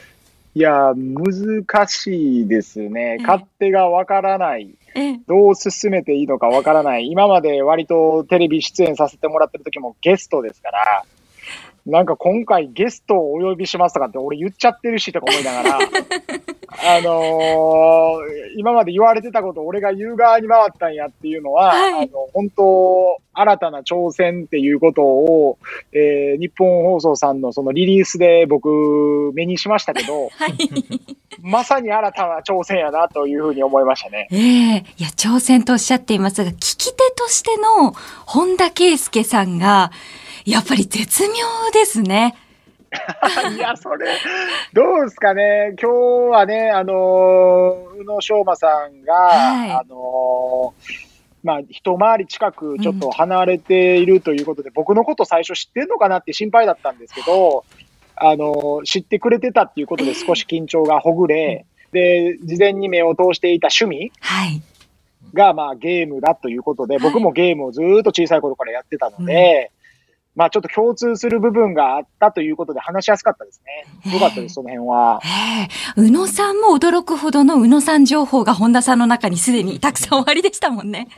[0.56, 3.18] いやー、難しいですね。
[3.20, 4.74] え勝手がわからない。
[4.94, 7.08] ええどう進めていいのかわからない。
[7.10, 11.04] 今まで割とテレビ出演させてもらってる時もゲストですから、
[11.86, 15.78] なんか今回ゲストをお呼びしますとかって俺言っちゃってるしとか思いながら、
[16.68, 25.58] あのー今まで言われてたことを俺が言う側に回ったんやっていうのは、はいあの、本当、新たな挑戦っていうことを、
[25.92, 30.52] えー日本放送さんのそのリリースで僕目にしましたけど、 はい。
[31.40, 34.28] まさに新たな挑戦やなというふうに思いましたね。
[34.30, 37.92] ええいや、挑戦とおっしゃっていますが、聞き手としての
[38.26, 39.90] 本田圭佑さんが、
[40.44, 41.34] やっぱり絶妙
[41.72, 42.36] ですね。
[43.54, 44.06] いや、それ、
[44.72, 45.74] どうですかね。
[45.80, 45.90] 今
[46.30, 49.70] 日はね、あのー宇野昌磨さんが、はい。
[49.70, 57.64] あのーまあ、一回り近くちょっと離れているということで、僕のこと最初知ってんのかなって心配だったんですけど、
[58.16, 64.62] あのー知ってくれてたっていうことで少し緊張がほぐれ、で、事前に目を通していた趣味はい。
[65.32, 67.02] が、まあ、ゲームだということで、はい。
[67.02, 69.70] 僕もゲームをずーっと小さい頃からやってたので、
[70.36, 73.62] まあ、ちょっと共通する部分があったということで話しやすかったです
[74.04, 74.12] ね。
[74.12, 75.20] よかったです、その辺は。
[75.22, 75.68] え
[75.98, 81.08] え宇野さんも驚くほどの宇野さん情報が本田さんの中にすでにたくさんおありでしたもんね。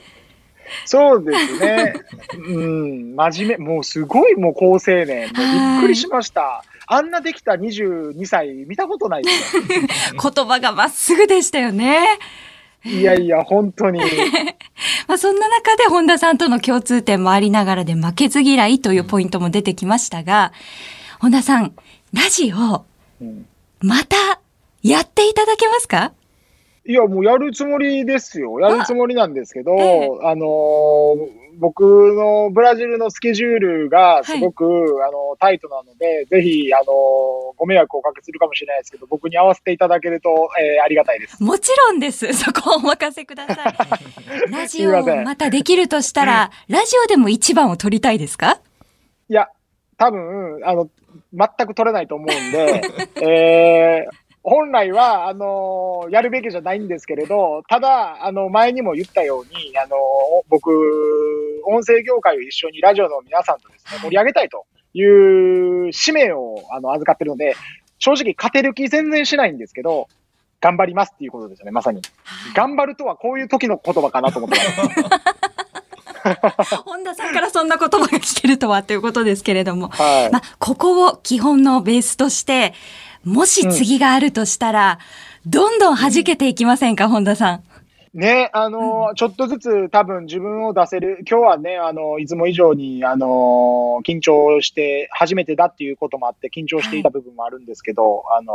[0.85, 1.95] そうですね。
[2.49, 5.07] うん、真面目、もうすごいもう高青年。
[5.07, 6.65] もうびっくりしました。
[6.89, 9.63] あんなできた22歳見たことないですよ。
[10.35, 12.07] 言葉がまっすぐでしたよね。
[12.87, 14.01] いやいや、本当に。
[15.09, 20.53] まあ、そんな中で本田さんとの共通点もありながらで負けず嫌いというポイントも出てきましたが、
[21.21, 21.75] 本田さん、
[22.13, 22.85] ラジオ、
[23.21, 23.47] うん
[23.81, 24.17] また
[24.83, 26.13] やっていただけますか？
[26.87, 28.59] いや、もうやるつもりですよ。
[28.61, 31.81] やるつもりなんですけど、ええあのー僕
[32.15, 36.87] のブラジルのスケジュールがすごく、あのタイトなので、ぜひ、あのー
[37.59, 40.29] ご迷惑をおかけするかもしれないですけど、僕に合わせていただけると、
[40.61, 41.43] えーありがたいです。
[41.43, 42.33] もちろんです。
[42.35, 43.75] そこはお任せください。
[44.53, 48.61] ラジオまたできるとしたら、ラジオでも一番を取りたいですか？
[49.29, 49.49] いや、
[49.97, 50.89] 多分、あの、
[51.33, 52.83] 全く取れないと思うんで、
[53.23, 54.17] えー
[54.49, 59.97] 本来は、あのやるべきじゃないんですけれど、ただ、あの、前にも言ったように、あの
[60.49, 60.71] 僕、
[61.67, 67.57] 音声業界を一緒にラジオの皆さんとですね、盛り上げたいという使命を、あの、預かってるので、
[67.99, 70.09] 正直勝てる気全然しないんですけど、
[70.61, 72.03] 頑張りますっていうことですよね、まさに。
[72.55, 74.65] 頑張るとはこういう時の言葉かなと思ってま
[76.65, 76.77] す。
[76.85, 79.89] 本田さんからそんな言葉が聞けるとはということですけれども。
[79.89, 80.31] はい。
[80.33, 82.75] まあ、ここを基本のベースとして、
[83.25, 84.99] もし次があるとしたら、
[85.47, 87.63] どんどん弾けていきませんか、本田さん。
[88.15, 98.55] ね、あの、ちょっとずつ多分自分を出せる、今日はね、あの、いつも以上に、あの、緊張して、初めてだっていうこともあって、緊張していた部分もあるんですけど、あの、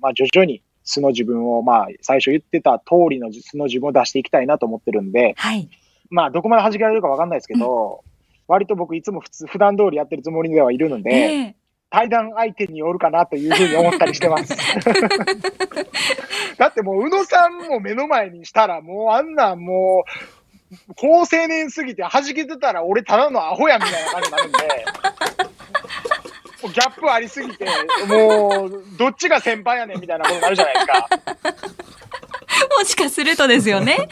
[0.00, 5.68] まあ、徐々に素の自分を、まあ、最初言ってた通りの素の自分を出していきたいなと思ってるんで、はい。
[6.10, 8.02] まあ、どこまで弾けられるかわかんないですけど、
[8.48, 11.59] 割と僕いつも普通、普段通りやってるつもりではいるので、ええ
[11.90, 14.56] 対談相手によるかなというふうに思ったりしてます。
[16.56, 20.10] だってもう、宇野さんも目の前にしたら、もうあんなんもう、
[20.94, 24.58] 高青年すぎて弾けてたら俺ただのアホやみたいな感じになるんで、
[26.62, 27.66] ギャップありすぎて、
[28.06, 31.08] もう、どっちが先輩やねんみたいなことになるじゃないですか。
[32.78, 34.08] もしかするとですよね。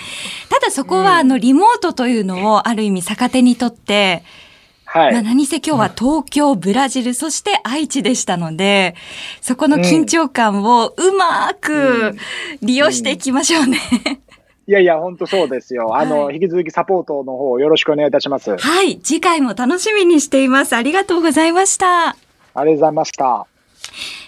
[0.48, 4.24] ただそこは、あの、リモートというのをある意味逆手にとって、
[4.90, 5.12] はい。
[5.12, 8.94] まあ何せ今日は東京、ブラジル、そして愛知でしたので、
[9.42, 12.16] そこの緊張感をうまく
[12.62, 13.78] 利用していきましょうね。
[14.66, 15.94] いやいや、本当そうですよ。
[15.96, 18.50] あの、はい引き続きサポートの方よろしくお願いいたします。
[18.52, 20.74] ありはい、次回も楽しみにしています。
[20.74, 22.16] ありがとうございました。
[22.54, 23.46] がとうございました。